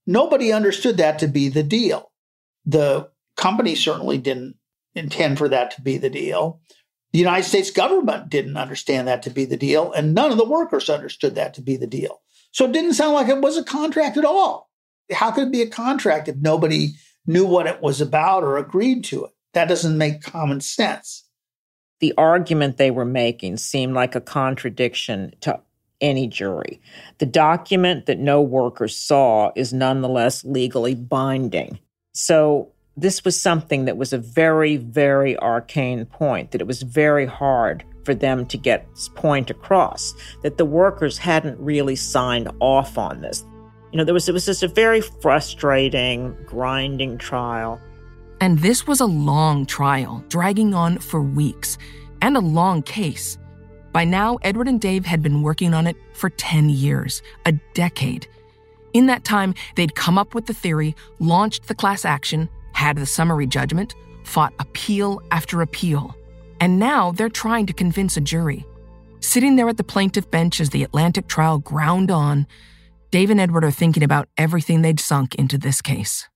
nobody 0.07 0.53
understood 0.53 0.97
that 0.97 1.19
to 1.19 1.29
be 1.29 1.49
the 1.49 1.63
deal. 1.63 2.11
The 2.65 3.11
company 3.37 3.75
certainly 3.75 4.19
didn't 4.19 4.57
intend 4.95 5.39
for 5.39 5.49
that 5.49 5.73
to 5.73 5.83
be 5.83 5.99
the 5.99 6.11
deal. 6.11 6.61
The 7.13 7.19
United 7.19 7.45
States 7.45 7.71
government 7.71 8.29
didn't 8.29 8.57
understand 8.57 9.07
that 9.09 9.23
to 9.23 9.31
be 9.31 9.45
the 9.45 9.57
deal, 9.57 9.93
and 9.93 10.15
none 10.15 10.33
of 10.33 10.39
the 10.39 10.45
workers 10.45 10.91
understood 10.91 11.35
that 11.37 11.55
to 11.55 11.63
be 11.63 11.77
the 11.77 11.87
deal. 11.87 12.23
So 12.57 12.65
it 12.65 12.73
didn't 12.73 12.95
sound 12.95 13.13
like 13.13 13.29
it 13.29 13.43
was 13.43 13.59
a 13.59 13.63
contract 13.63 14.17
at 14.17 14.25
all. 14.25 14.71
How 15.13 15.31
could 15.31 15.49
it 15.49 15.53
be 15.53 15.61
a 15.61 15.69
contract 15.69 16.27
if 16.27 16.37
nobody 16.37 16.95
knew 17.27 17.45
what 17.45 17.67
it 17.67 17.83
was 17.83 18.01
about 18.01 18.45
or 18.45 18.57
agreed 18.57 19.05
to 19.05 19.27
it? 19.27 19.33
That 19.53 19.69
doesn't 19.69 19.99
make 19.99 20.23
common 20.23 20.63
sense. 20.63 21.29
The 22.01 22.15
argument 22.17 22.79
they 22.79 22.91
were 22.91 23.05
making 23.05 23.59
seemed 23.59 23.93
like 23.93 24.15
a 24.15 24.23
contradiction 24.23 25.35
to 25.43 25.61
any 26.01 26.27
jury. 26.27 26.81
The 27.19 27.27
document 27.27 28.07
that 28.07 28.19
no 28.19 28.41
workers 28.41 28.97
saw 28.97 29.53
is 29.55 29.75
nonetheless 29.75 30.43
legally 30.43 30.95
binding. 30.95 31.79
So 32.15 32.73
this 32.97 33.23
was 33.23 33.39
something 33.39 33.85
that 33.85 33.99
was 33.99 34.15
a 34.15 34.19
very, 34.19 34.79
very 34.79 35.39
arcane 35.41 36.07
point, 36.07 36.53
that 36.53 36.63
it 36.63 36.67
was 36.67 36.81
very 36.81 37.27
hard 37.27 37.85
for 38.07 38.15
them 38.15 38.47
to 38.47 38.57
get 38.57 38.89
this 38.95 39.09
point 39.09 39.51
across 39.51 40.15
that 40.43 40.57
the 40.57 40.65
workers 40.65 41.19
hadn't 41.19 41.59
really 41.61 41.97
signed 41.97 42.49
off 42.61 42.97
on 42.97 43.21
this. 43.21 43.45
You 43.93 43.99
know, 43.99 44.05
there 44.05 44.15
was 44.15 44.29
it 44.29 44.33
was 44.33 44.47
just 44.47 44.63
a 44.63 44.69
very 44.69 45.01
frustrating, 45.01 46.37
grinding 46.47 47.19
trial. 47.19 47.81
And 48.41 48.61
this 48.61 48.87
was 48.87 49.01
a 49.01 49.07
long 49.07 49.67
trial, 49.67 50.25
dragging 50.29 50.73
on 50.73 50.99
for 50.99 51.21
weeks, 51.21 51.79
and 52.23 52.37
a 52.37 52.41
long 52.41 52.83
case. 52.83 53.39
By 53.93 54.05
now, 54.05 54.39
Edward 54.43 54.69
and 54.69 54.81
Dave 54.81 55.07
had 55.07 55.23
been 55.23 55.43
working 55.43 55.75
on 55.75 55.87
it 55.87 55.97
for 56.13 56.31
10 56.31 56.69
years, 56.69 57.23
a 57.47 57.53
decade. 57.75 58.29
In 58.93 59.07
that 59.07 59.25
time, 59.25 59.55
they'd 59.75 59.95
come 59.95 60.19
up 60.19 60.35
with 60.35 60.47
the 60.47 60.55
theory, 60.55 60.95
launched 61.19 61.67
the 61.67 61.75
class 61.75 62.05
action, 62.05 62.49
had 62.73 62.97
the 62.99 63.07
summary 63.07 63.47
judgment, 63.47 63.95
fought 64.25 64.53
appeal 64.59 65.23
after 65.31 65.63
appeal. 65.63 66.15
And 66.61 66.79
now 66.79 67.13
they're 67.13 67.29
trying 67.29 67.67
to 67.67 67.73
convince 67.73 68.17
a 68.17 68.21
jury. 68.21 68.65
Sitting 69.21 69.57
there 69.57 69.69
at 69.69 69.77
the 69.77 69.85
plaintiff 69.85 70.31
bench 70.31 70.61
as 70.61 70.71
the 70.71 70.83
Atlantic 70.83 71.29
trial 71.29 71.59
ground 71.59 72.11
on, 72.11 72.47
Dave 73.11 73.31
and 73.31 73.41
Edward 73.41 73.65
are 73.65 73.71
thinking 73.71 74.03
about 74.03 74.29
everything 74.37 74.83
they'd 74.83 75.01
sunk 75.01 75.35
into 75.37 75.59
this 75.59 75.81
case. 75.83 76.29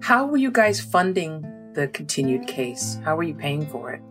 How 0.00 0.26
were 0.26 0.36
you 0.36 0.50
guys 0.50 0.80
funding 0.80 1.42
the 1.74 1.88
continued 1.88 2.46
case? 2.46 2.98
How 3.04 3.16
were 3.16 3.22
you 3.22 3.34
paying 3.34 3.66
for 3.66 3.92
it? 3.92 4.02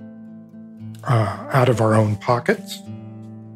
Uh, 1.04 1.48
out 1.52 1.70
of 1.70 1.82
our 1.82 1.94
own 1.94 2.16
pockets. 2.18 2.80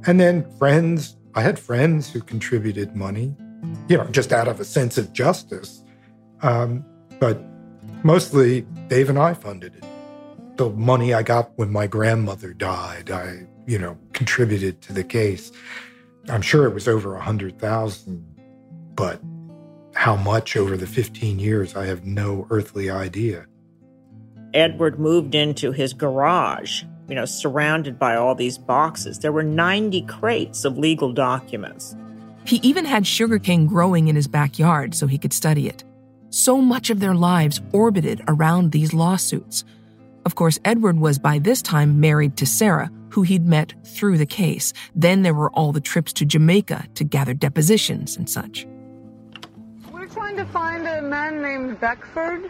And 0.08 0.20
then 0.20 0.50
friends, 0.58 1.16
I 1.34 1.42
had 1.42 1.58
friends 1.58 2.12
who 2.12 2.22
contributed 2.22 2.96
money, 2.96 3.36
you 3.88 3.98
know, 3.98 4.06
just 4.06 4.32
out 4.32 4.48
of 4.48 4.60
a 4.60 4.66
sense 4.66 4.98
of 4.98 5.14
justice. 5.14 5.84
Um, 6.42 6.86
but 7.20 7.42
mostly 8.04 8.62
Dave 8.88 9.10
and 9.10 9.18
I 9.18 9.34
funded 9.34 9.76
it 9.76 9.84
the 10.58 10.70
money 10.70 11.14
I 11.14 11.24
got 11.24 11.52
when 11.58 11.72
my 11.72 11.88
grandmother 11.88 12.54
died, 12.54 13.12
I, 13.12 13.48
you 13.66 13.78
know, 13.78 13.98
contributed 14.14 14.82
to 14.84 14.94
the 14.94 15.04
case. 15.04 15.52
I'm 16.30 16.42
sure 16.42 16.66
it 16.66 16.74
was 16.74 16.88
over 16.88 17.16
a 17.16 17.22
hundred 17.22 17.60
thousand, 17.60 18.26
but 18.96 19.22
how 19.96 20.16
much 20.16 20.56
over 20.56 20.76
the 20.76 20.88
15 20.88 21.40
years, 21.40 21.76
I 21.76 21.86
have 21.86 22.06
no 22.06 22.48
earthly 22.50 22.90
idea. 22.90 23.46
Edward 24.54 25.00
moved 25.00 25.36
into 25.36 25.72
his 25.72 25.94
garage, 25.94 26.84
you 27.08 27.16
know, 27.16 27.26
surrounded 27.26 28.00
by 28.00 28.16
all 28.16 28.36
these 28.36 28.58
boxes. 28.58 29.20
There 29.20 29.32
were 29.32 29.44
90 29.44 30.02
crates 30.04 30.66
of 30.66 30.78
legal 30.78 31.12
documents. 31.12 31.96
He 32.46 32.58
even 32.58 32.86
had 32.86 33.08
sugarcane 33.08 33.66
growing 33.66 34.08
in 34.08 34.16
his 34.16 34.28
backyard 34.28 34.94
so 34.96 35.08
he 35.08 35.18
could 35.18 35.34
study 35.34 35.68
it. 35.68 35.84
So 36.30 36.62
much 36.62 36.90
of 36.90 37.00
their 37.00 37.16
lives 37.16 37.62
orbited 37.72 38.22
around 38.28 38.72
these 38.72 38.94
lawsuits. 38.94 39.64
Of 40.26 40.36
course, 40.36 40.60
Edward 40.66 41.00
was 41.00 41.20
by 41.20 41.38
this 41.38 41.62
time 41.62 42.00
married 42.00 42.36
to 42.38 42.46
Sarah, 42.48 42.92
who 43.10 43.22
he'd 43.22 43.46
met 43.46 43.74
through 43.86 44.18
the 44.18 44.26
case. 44.26 44.74
Then 44.96 45.22
there 45.22 45.36
were 45.36 45.52
all 45.52 45.72
the 45.72 45.80
trips 45.80 46.12
to 46.14 46.26
Jamaica 46.26 46.88
to 46.96 47.04
gather 47.04 47.34
depositions 47.34 48.18
and 48.18 48.28
such. 48.30 48.66
We're 49.92 50.08
trying 50.08 50.36
to 50.38 50.46
find 50.46 50.88
a 50.88 51.02
man 51.02 51.42
named 51.42 51.80
Beckford. 51.80 52.50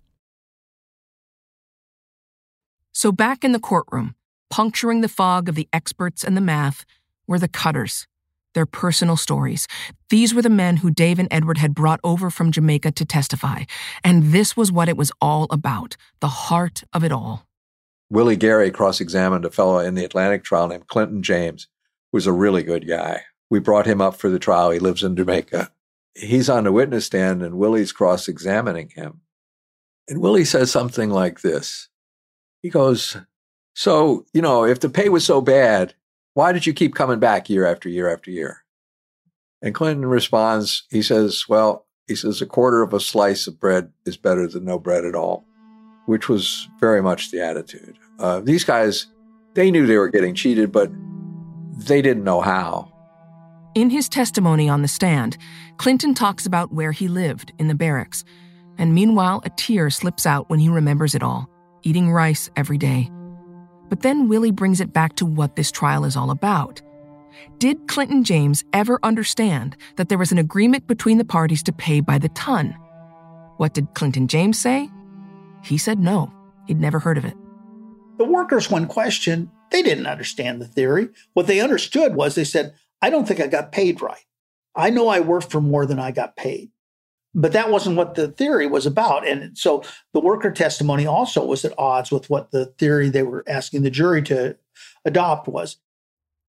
So, 2.92 3.12
back 3.12 3.42
in 3.42 3.52
the 3.52 3.58
courtroom, 3.58 4.14
puncturing 4.50 5.00
the 5.00 5.08
fog 5.08 5.48
of 5.48 5.54
the 5.54 5.68
experts 5.72 6.22
and 6.22 6.36
the 6.36 6.42
math, 6.42 6.84
were 7.26 7.38
the 7.38 7.48
cutters, 7.48 8.06
their 8.52 8.66
personal 8.66 9.16
stories. 9.16 9.66
These 10.10 10.34
were 10.34 10.42
the 10.42 10.50
men 10.50 10.76
who 10.76 10.90
Dave 10.90 11.18
and 11.18 11.28
Edward 11.30 11.56
had 11.56 11.74
brought 11.74 12.00
over 12.04 12.28
from 12.28 12.52
Jamaica 12.52 12.92
to 12.92 13.06
testify, 13.06 13.62
and 14.04 14.34
this 14.34 14.54
was 14.54 14.70
what 14.70 14.90
it 14.90 14.98
was 14.98 15.12
all 15.18 15.46
about 15.48 15.96
the 16.20 16.28
heart 16.28 16.82
of 16.92 17.02
it 17.02 17.10
all. 17.10 17.45
Willie 18.08 18.36
Gary 18.36 18.70
cross 18.70 19.00
examined 19.00 19.44
a 19.44 19.50
fellow 19.50 19.78
in 19.78 19.94
the 19.94 20.04
Atlantic 20.04 20.44
trial 20.44 20.68
named 20.68 20.86
Clinton 20.86 21.22
James, 21.22 21.68
who 22.10 22.16
was 22.16 22.26
a 22.26 22.32
really 22.32 22.62
good 22.62 22.86
guy. 22.86 23.22
We 23.50 23.58
brought 23.58 23.86
him 23.86 24.00
up 24.00 24.16
for 24.16 24.28
the 24.28 24.38
trial. 24.38 24.70
He 24.70 24.78
lives 24.78 25.02
in 25.02 25.16
Jamaica. 25.16 25.70
He's 26.14 26.48
on 26.48 26.64
the 26.64 26.72
witness 26.72 27.06
stand, 27.06 27.42
and 27.42 27.58
Willie's 27.58 27.92
cross 27.92 28.28
examining 28.28 28.90
him. 28.90 29.20
And 30.08 30.20
Willie 30.20 30.44
says 30.44 30.70
something 30.70 31.10
like 31.10 31.40
this 31.40 31.88
He 32.62 32.70
goes, 32.70 33.16
So, 33.74 34.24
you 34.32 34.40
know, 34.40 34.64
if 34.64 34.80
the 34.80 34.88
pay 34.88 35.08
was 35.08 35.24
so 35.24 35.40
bad, 35.40 35.94
why 36.34 36.52
did 36.52 36.66
you 36.66 36.72
keep 36.72 36.94
coming 36.94 37.18
back 37.18 37.50
year 37.50 37.66
after 37.66 37.88
year 37.88 38.12
after 38.12 38.30
year? 38.30 38.64
And 39.62 39.74
Clinton 39.74 40.06
responds, 40.06 40.84
he 40.90 41.02
says, 41.02 41.46
Well, 41.48 41.86
he 42.06 42.14
says, 42.14 42.40
a 42.40 42.46
quarter 42.46 42.82
of 42.82 42.92
a 42.92 43.00
slice 43.00 43.46
of 43.46 43.58
bread 43.58 43.92
is 44.04 44.16
better 44.16 44.46
than 44.46 44.64
no 44.64 44.78
bread 44.78 45.04
at 45.04 45.16
all, 45.16 45.44
which 46.06 46.28
was 46.28 46.68
very 46.80 47.02
much 47.02 47.30
the 47.30 47.40
attitude. 47.40 47.98
Uh, 48.18 48.40
these 48.40 48.64
guys, 48.64 49.06
they 49.54 49.70
knew 49.70 49.86
they 49.86 49.98
were 49.98 50.08
getting 50.08 50.34
cheated, 50.34 50.72
but 50.72 50.90
they 51.76 52.00
didn't 52.00 52.24
know 52.24 52.40
how. 52.40 52.90
In 53.74 53.90
his 53.90 54.08
testimony 54.08 54.68
on 54.68 54.80
the 54.80 54.88
stand, 54.88 55.36
Clinton 55.76 56.14
talks 56.14 56.46
about 56.46 56.72
where 56.72 56.92
he 56.92 57.08
lived 57.08 57.52
in 57.58 57.68
the 57.68 57.74
barracks. 57.74 58.24
And 58.78 58.94
meanwhile, 58.94 59.42
a 59.44 59.50
tear 59.50 59.90
slips 59.90 60.24
out 60.24 60.48
when 60.48 60.58
he 60.58 60.68
remembers 60.68 61.14
it 61.14 61.22
all 61.22 61.50
eating 61.82 62.10
rice 62.10 62.50
every 62.56 62.78
day. 62.78 63.08
But 63.88 64.00
then 64.00 64.28
Willie 64.28 64.50
brings 64.50 64.80
it 64.80 64.92
back 64.92 65.14
to 65.16 65.26
what 65.26 65.54
this 65.54 65.70
trial 65.70 66.04
is 66.04 66.16
all 66.16 66.32
about. 66.32 66.82
Did 67.58 67.86
Clinton 67.86 68.24
James 68.24 68.64
ever 68.72 68.98
understand 69.04 69.76
that 69.96 70.08
there 70.08 70.18
was 70.18 70.32
an 70.32 70.38
agreement 70.38 70.88
between 70.88 71.18
the 71.18 71.24
parties 71.24 71.62
to 71.64 71.72
pay 71.72 72.00
by 72.00 72.18
the 72.18 72.30
ton? 72.30 72.76
What 73.58 73.74
did 73.74 73.94
Clinton 73.94 74.26
James 74.26 74.58
say? 74.58 74.90
He 75.66 75.78
said 75.78 75.98
no, 75.98 76.32
he'd 76.66 76.80
never 76.80 76.98
heard 76.98 77.18
of 77.18 77.24
it. 77.24 77.34
The 78.18 78.24
workers, 78.24 78.70
when 78.70 78.86
questioned, 78.86 79.50
they 79.70 79.82
didn't 79.82 80.06
understand 80.06 80.60
the 80.60 80.66
theory. 80.66 81.08
What 81.34 81.48
they 81.48 81.60
understood 81.60 82.14
was 82.14 82.34
they 82.34 82.44
said, 82.44 82.74
I 83.02 83.10
don't 83.10 83.26
think 83.26 83.40
I 83.40 83.46
got 83.46 83.72
paid 83.72 84.00
right. 84.00 84.24
I 84.74 84.90
know 84.90 85.08
I 85.08 85.20
worked 85.20 85.50
for 85.50 85.60
more 85.60 85.84
than 85.84 85.98
I 85.98 86.12
got 86.12 86.36
paid. 86.36 86.70
But 87.34 87.52
that 87.52 87.70
wasn't 87.70 87.96
what 87.96 88.14
the 88.14 88.28
theory 88.28 88.66
was 88.66 88.86
about. 88.86 89.26
And 89.26 89.58
so 89.58 89.82
the 90.14 90.20
worker 90.20 90.50
testimony 90.50 91.04
also 91.04 91.44
was 91.44 91.64
at 91.64 91.78
odds 91.78 92.10
with 92.10 92.30
what 92.30 92.50
the 92.50 92.66
theory 92.78 93.10
they 93.10 93.22
were 93.22 93.44
asking 93.46 93.82
the 93.82 93.90
jury 93.90 94.22
to 94.22 94.56
adopt 95.04 95.46
was. 95.46 95.76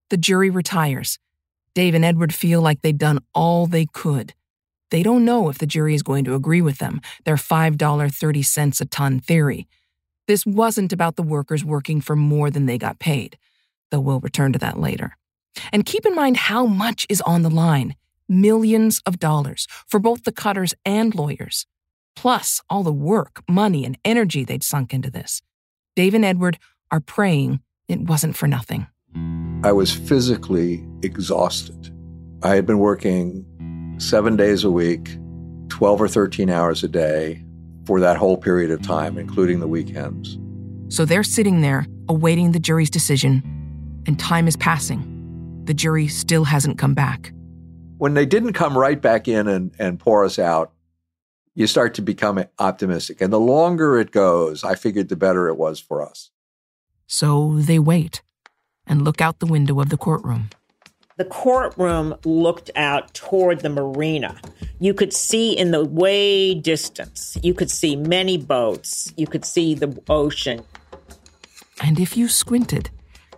The 0.09 0.17
jury 0.17 0.49
retires. 0.49 1.19
Dave 1.73 1.93
and 1.93 2.05
Edward 2.05 2.33
feel 2.33 2.61
like 2.61 2.81
they'd 2.81 2.97
done 2.97 3.19
all 3.33 3.67
they 3.67 3.87
could. 3.87 4.33
They 4.89 5.03
don't 5.03 5.25
know 5.25 5.49
if 5.49 5.57
the 5.57 5.65
jury 5.65 5.93
is 5.93 6.03
going 6.03 6.25
to 6.25 6.35
agree 6.35 6.61
with 6.61 6.77
them, 6.77 7.01
their 7.25 7.35
$5.30 7.35 8.81
a 8.81 8.85
ton 8.85 9.19
theory. 9.19 9.67
This 10.27 10.45
wasn't 10.45 10.93
about 10.93 11.15
the 11.15 11.23
workers 11.23 11.63
working 11.63 12.01
for 12.01 12.15
more 12.15 12.49
than 12.49 12.65
they 12.65 12.77
got 12.77 12.99
paid, 12.99 13.37
though 13.91 13.99
we'll 13.99 14.19
return 14.19 14.53
to 14.53 14.59
that 14.59 14.79
later. 14.79 15.17
And 15.71 15.85
keep 15.85 16.05
in 16.05 16.15
mind 16.15 16.37
how 16.37 16.65
much 16.65 17.05
is 17.09 17.21
on 17.21 17.41
the 17.41 17.49
line 17.49 17.95
millions 18.29 19.01
of 19.05 19.19
dollars 19.19 19.67
for 19.87 19.99
both 19.99 20.23
the 20.23 20.31
cutters 20.31 20.73
and 20.85 21.15
lawyers, 21.15 21.65
plus 22.15 22.61
all 22.69 22.83
the 22.83 22.91
work, 22.91 23.41
money, 23.49 23.85
and 23.85 23.97
energy 24.03 24.43
they'd 24.43 24.63
sunk 24.63 24.93
into 24.93 25.09
this. 25.09 25.41
Dave 25.95 26.13
and 26.13 26.25
Edward 26.25 26.59
are 26.91 26.99
praying 26.99 27.61
it 27.87 28.01
wasn't 28.01 28.35
for 28.35 28.47
nothing. 28.47 28.87
I 29.63 29.71
was 29.71 29.93
physically 29.93 30.85
exhausted. 31.01 31.93
I 32.43 32.55
had 32.55 32.65
been 32.65 32.79
working 32.79 33.45
seven 33.97 34.35
days 34.35 34.63
a 34.63 34.71
week, 34.71 35.17
12 35.69 36.01
or 36.01 36.07
13 36.07 36.49
hours 36.49 36.83
a 36.83 36.87
day 36.87 37.43
for 37.85 37.99
that 37.99 38.17
whole 38.17 38.37
period 38.37 38.71
of 38.71 38.81
time, 38.81 39.17
including 39.17 39.59
the 39.59 39.67
weekends. 39.67 40.37
So 40.89 41.05
they're 41.05 41.23
sitting 41.23 41.61
there 41.61 41.85
awaiting 42.09 42.51
the 42.51 42.59
jury's 42.59 42.89
decision, 42.89 43.43
and 44.05 44.19
time 44.19 44.47
is 44.47 44.55
passing. 44.55 45.63
The 45.65 45.73
jury 45.73 46.07
still 46.07 46.45
hasn't 46.45 46.77
come 46.77 46.93
back. 46.93 47.33
When 47.97 48.13
they 48.13 48.25
didn't 48.25 48.53
come 48.53 48.77
right 48.77 49.01
back 49.01 49.27
in 49.27 49.47
and, 49.47 49.73
and 49.79 49.99
pour 49.99 50.23
us 50.23 50.37
out, 50.37 50.71
you 51.55 51.65
start 51.65 51.95
to 51.95 52.01
become 52.01 52.43
optimistic. 52.59 53.19
And 53.19 53.33
the 53.33 53.39
longer 53.39 53.99
it 53.99 54.11
goes, 54.11 54.63
I 54.63 54.75
figured 54.75 55.09
the 55.09 55.15
better 55.15 55.47
it 55.47 55.57
was 55.57 55.79
for 55.79 56.07
us. 56.07 56.29
So 57.07 57.55
they 57.57 57.79
wait 57.79 58.21
and 58.85 59.03
look 59.03 59.21
out 59.21 59.39
the 59.39 59.47
window 59.47 59.79
of 59.79 59.89
the 59.89 59.97
courtroom. 59.97 60.49
The 61.17 61.25
courtroom 61.25 62.13
looked 62.25 62.69
out 62.75 63.11
toward 63.15 63.61
the 63.61 63.69
marina. 63.69 64.39
You 64.79 64.93
could 64.93 65.11
see 65.11 65.57
in 65.57 65.71
the 65.71 65.83
way 65.83 66.53
distance, 66.53 67.35
you 67.41 67.55
could 67.55 67.71
see 67.71 67.95
many 67.95 68.37
boats, 68.37 69.11
you 69.17 69.25
could 69.25 69.43
see 69.43 69.73
the 69.73 69.99
ocean. 70.09 70.63
And 71.81 71.99
if 71.99 72.15
you 72.15 72.27
squinted, 72.27 72.91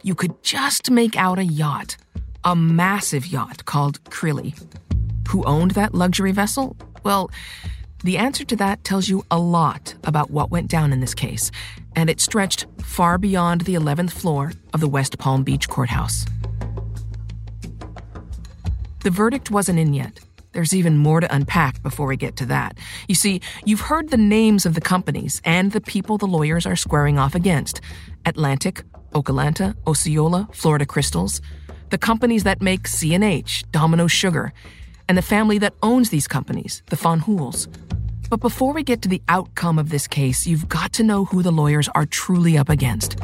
you 0.04 0.14
could 0.14 0.44
just 0.44 0.92
make 0.92 1.16
out 1.16 1.40
a 1.40 1.46
yacht, 1.46 1.96
a 2.44 2.54
massive 2.54 3.26
yacht 3.26 3.64
called 3.64 4.04
Krilly. 4.06 4.62
Who 5.30 5.46
owned 5.46 5.72
that 5.72 5.94
luxury 5.94 6.34
vessel? 6.34 6.76
Well, 7.06 7.32
the 8.04 8.18
answer 8.18 8.44
to 8.44 8.58
that 8.58 8.84
tells 8.84 9.08
you 9.08 9.24
a 9.32 9.40
lot 9.40 9.96
about 10.04 10.32
what 10.32 10.52
went 10.52 10.68
down 10.68 10.92
in 10.92 11.00
this 11.00 11.16
case, 11.16 11.50
and 11.96 12.10
it 12.10 12.20
stretched 12.20 12.66
far 12.84 13.18
beyond 13.18 13.62
the 13.62 13.76
11th 13.76 14.12
floor 14.12 14.52
of 14.74 14.82
the 14.82 14.90
West 14.90 15.18
Palm 15.18 15.44
Beach 15.44 15.70
courthouse. 15.70 16.26
The 19.02 19.10
verdict 19.10 19.50
wasn't 19.50 19.80
in 19.80 19.94
yet. 19.94 20.20
There's 20.52 20.74
even 20.74 20.98
more 20.98 21.20
to 21.20 21.34
unpack 21.34 21.82
before 21.84 22.08
we 22.08 22.18
get 22.18 22.36
to 22.38 22.46
that. 22.48 22.78
You 23.08 23.16
see, 23.16 23.40
you've 23.66 23.82
heard 23.82 24.10
the 24.10 24.18
names 24.18 24.66
of 24.66 24.74
the 24.74 24.82
companies 24.82 25.42
and 25.46 25.72
the 25.72 25.82
people 25.82 26.18
the 26.18 26.26
lawyers 26.26 26.66
are 26.66 26.76
squaring 26.76 27.18
off 27.18 27.36
against 27.36 27.82
Atlantic, 28.26 28.84
Okeelanta, 29.14 29.76
Osceola, 29.88 30.50
Florida 30.52 30.86
Crystals, 30.86 31.40
the 31.92 31.98
companies 31.98 32.44
that 32.44 32.62
make 32.62 32.88
C&H, 32.88 33.64
Domino 33.72 34.08
Sugar, 34.08 34.52
and 35.08 35.18
the 35.18 35.22
family 35.22 35.60
that 35.60 35.76
owns 35.82 36.10
these 36.10 36.28
companies, 36.28 36.84
the 36.88 36.96
Fanjuls. 36.98 37.68
But 38.30 38.42
before 38.42 38.74
we 38.74 38.84
get 38.84 39.02
to 39.04 39.10
the 39.10 39.22
outcome 39.28 39.80
of 39.80 39.90
this 39.90 40.08
case, 40.08 40.46
you've 40.46 40.70
got 40.70 40.94
to 40.94 41.04
know 41.04 41.26
who 41.26 41.42
the 41.42 41.52
lawyers 41.52 41.90
are 41.96 42.06
truly 42.06 42.58
up 42.58 42.70
against. 42.70 43.18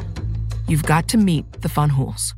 You've 0.68 0.82
got 0.82 1.06
to 1.08 1.16
meet 1.16 1.50
the 1.60 1.68
Fanjuls. 1.68 2.34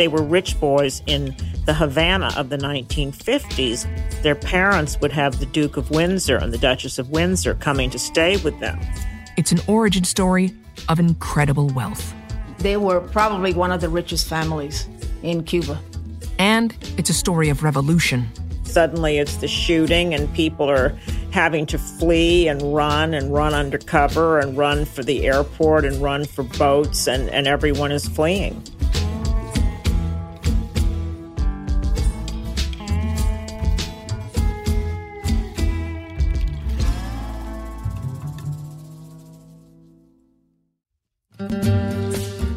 They 0.00 0.08
were 0.08 0.22
rich 0.22 0.58
boys 0.58 1.02
in 1.06 1.36
the 1.66 1.70
the 1.70 1.74
Havana 1.74 2.32
of 2.36 2.48
the 2.48 2.56
1950s, 2.58 3.86
their 4.22 4.34
parents 4.34 5.00
would 5.00 5.12
have 5.12 5.38
the 5.38 5.46
Duke 5.46 5.76
of 5.76 5.92
Windsor 5.92 6.36
and 6.36 6.52
the 6.52 6.58
Duchess 6.58 6.98
of 6.98 7.10
Windsor 7.10 7.54
coming 7.54 7.90
to 7.90 7.98
stay 8.00 8.38
with 8.38 8.58
them. 8.58 8.80
It's 9.36 9.52
an 9.52 9.60
origin 9.68 10.02
story 10.02 10.52
of 10.88 10.98
incredible 10.98 11.68
wealth. 11.68 12.12
They 12.58 12.76
were 12.76 13.00
probably 13.00 13.54
one 13.54 13.70
of 13.70 13.80
the 13.80 13.88
richest 13.88 14.26
families 14.26 14.88
in 15.22 15.44
Cuba. 15.44 15.78
And 16.40 16.74
it's 16.96 17.08
a 17.08 17.14
story 17.14 17.50
of 17.50 17.62
revolution. 17.62 18.28
Suddenly 18.64 19.18
it's 19.18 19.36
the 19.36 19.46
shooting, 19.46 20.12
and 20.12 20.32
people 20.34 20.68
are 20.68 20.98
having 21.30 21.66
to 21.66 21.78
flee 21.78 22.48
and 22.48 22.74
run 22.74 23.14
and 23.14 23.32
run 23.32 23.54
undercover 23.54 24.40
and 24.40 24.56
run 24.56 24.86
for 24.86 25.04
the 25.04 25.24
airport 25.24 25.84
and 25.84 26.02
run 26.02 26.24
for 26.24 26.42
boats, 26.42 27.06
and, 27.06 27.30
and 27.30 27.46
everyone 27.46 27.92
is 27.92 28.08
fleeing. 28.08 28.60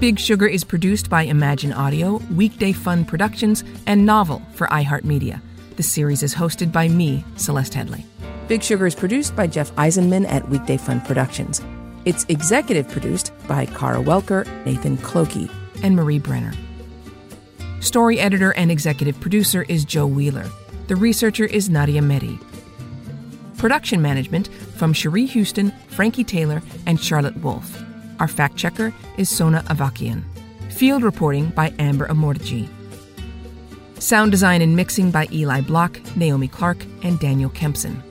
Big 0.03 0.19
Sugar 0.19 0.45
is 0.45 0.65
produced 0.65 1.09
by 1.09 1.23
Imagine 1.23 1.71
Audio, 1.71 2.17
Weekday 2.35 2.73
Fun 2.73 3.05
Productions, 3.05 3.63
and 3.87 4.05
Novel 4.05 4.41
for 4.53 4.67
iHeartMedia. 4.67 5.39
The 5.77 5.83
series 5.83 6.23
is 6.23 6.35
hosted 6.35 6.73
by 6.73 6.89
me, 6.89 7.23
Celeste 7.37 7.71
Headlee. 7.71 8.03
Big 8.49 8.61
Sugar 8.61 8.85
is 8.85 8.95
produced 8.95 9.33
by 9.33 9.47
Jeff 9.47 9.73
Eisenman 9.75 10.29
at 10.29 10.49
Weekday 10.49 10.75
Fun 10.75 10.99
Productions. 10.99 11.61
It's 12.03 12.25
executive 12.27 12.89
produced 12.89 13.31
by 13.47 13.65
Kara 13.65 14.03
Welker, 14.03 14.45
Nathan 14.65 14.97
Clokey, 14.97 15.49
and 15.83 15.95
Marie 15.95 16.19
Brenner. 16.19 16.51
Story 17.79 18.19
editor 18.19 18.53
and 18.55 18.69
executive 18.69 19.17
producer 19.21 19.63
is 19.69 19.85
Joe 19.85 20.05
Wheeler. 20.05 20.49
The 20.87 20.97
researcher 20.97 21.45
is 21.45 21.69
Nadia 21.69 22.01
Mehdi. 22.01 22.43
Production 23.57 24.01
management 24.01 24.49
from 24.75 24.91
Cherie 24.91 25.27
Houston, 25.27 25.71
Frankie 25.87 26.25
Taylor, 26.25 26.61
and 26.85 26.99
Charlotte 26.99 27.37
Wolf. 27.37 27.81
Our 28.19 28.27
fact 28.27 28.55
checker 28.55 28.93
is 29.17 29.29
Sona 29.29 29.63
Avakian. 29.67 30.23
Field 30.71 31.03
reporting 31.03 31.49
by 31.49 31.73
Amber 31.79 32.07
Amortji. 32.07 32.69
Sound 33.99 34.31
design 34.31 34.61
and 34.61 34.75
mixing 34.75 35.11
by 35.11 35.27
Eli 35.31 35.61
Block, 35.61 35.99
Naomi 36.15 36.47
Clark, 36.47 36.83
and 37.03 37.19
Daniel 37.19 37.49
Kempson. 37.49 38.03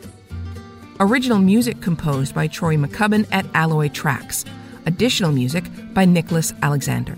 Original 1.01 1.39
music 1.39 1.81
composed 1.81 2.35
by 2.35 2.47
Troy 2.47 2.77
McCubbin 2.77 3.27
at 3.33 3.47
Alloy 3.55 3.89
Tracks. 3.89 4.45
Additional 4.87 5.33
music 5.33 5.65
by 5.93 6.05
Nicholas 6.05 6.53
Alexander. 6.63 7.17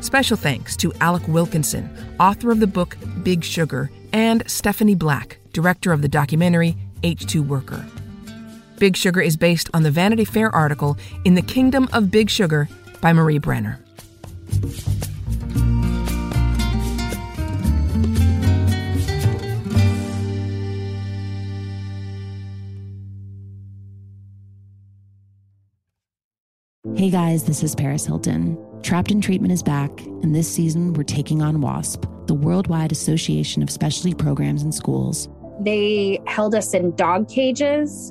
Special 0.00 0.36
thanks 0.36 0.76
to 0.76 0.92
Alec 1.00 1.26
Wilkinson, 1.26 1.88
author 2.20 2.50
of 2.50 2.60
the 2.60 2.66
book 2.66 2.96
Big 3.22 3.42
Sugar, 3.42 3.90
and 4.12 4.48
Stephanie 4.48 4.94
Black, 4.94 5.38
director 5.52 5.92
of 5.92 6.02
the 6.02 6.08
documentary 6.08 6.76
H2 7.02 7.46
Worker. 7.46 7.84
Big 8.78 8.96
Sugar 8.96 9.20
is 9.20 9.36
based 9.36 9.70
on 9.72 9.82
the 9.82 9.90
Vanity 9.90 10.24
Fair 10.24 10.54
article 10.54 10.96
In 11.24 11.34
the 11.34 11.42
Kingdom 11.42 11.88
of 11.92 12.10
Big 12.10 12.30
Sugar 12.30 12.68
by 13.00 13.12
Marie 13.12 13.38
Brenner. 13.38 13.80
Hey 26.96 27.10
guys, 27.10 27.44
this 27.44 27.62
is 27.62 27.74
Paris 27.74 28.06
Hilton. 28.06 28.56
Trapped 28.82 29.10
in 29.10 29.20
Treatment 29.20 29.52
is 29.52 29.62
back, 29.62 29.90
and 30.00 30.34
this 30.34 30.50
season 30.50 30.94
we're 30.94 31.02
taking 31.02 31.42
on 31.42 31.60
WASP, 31.60 32.06
the 32.26 32.34
Worldwide 32.34 32.90
Association 32.90 33.62
of 33.62 33.68
Specialty 33.68 34.14
Programs 34.14 34.62
and 34.62 34.74
Schools. 34.74 35.28
They 35.60 36.20
held 36.26 36.54
us 36.54 36.72
in 36.72 36.94
dog 36.96 37.28
cages. 37.28 38.10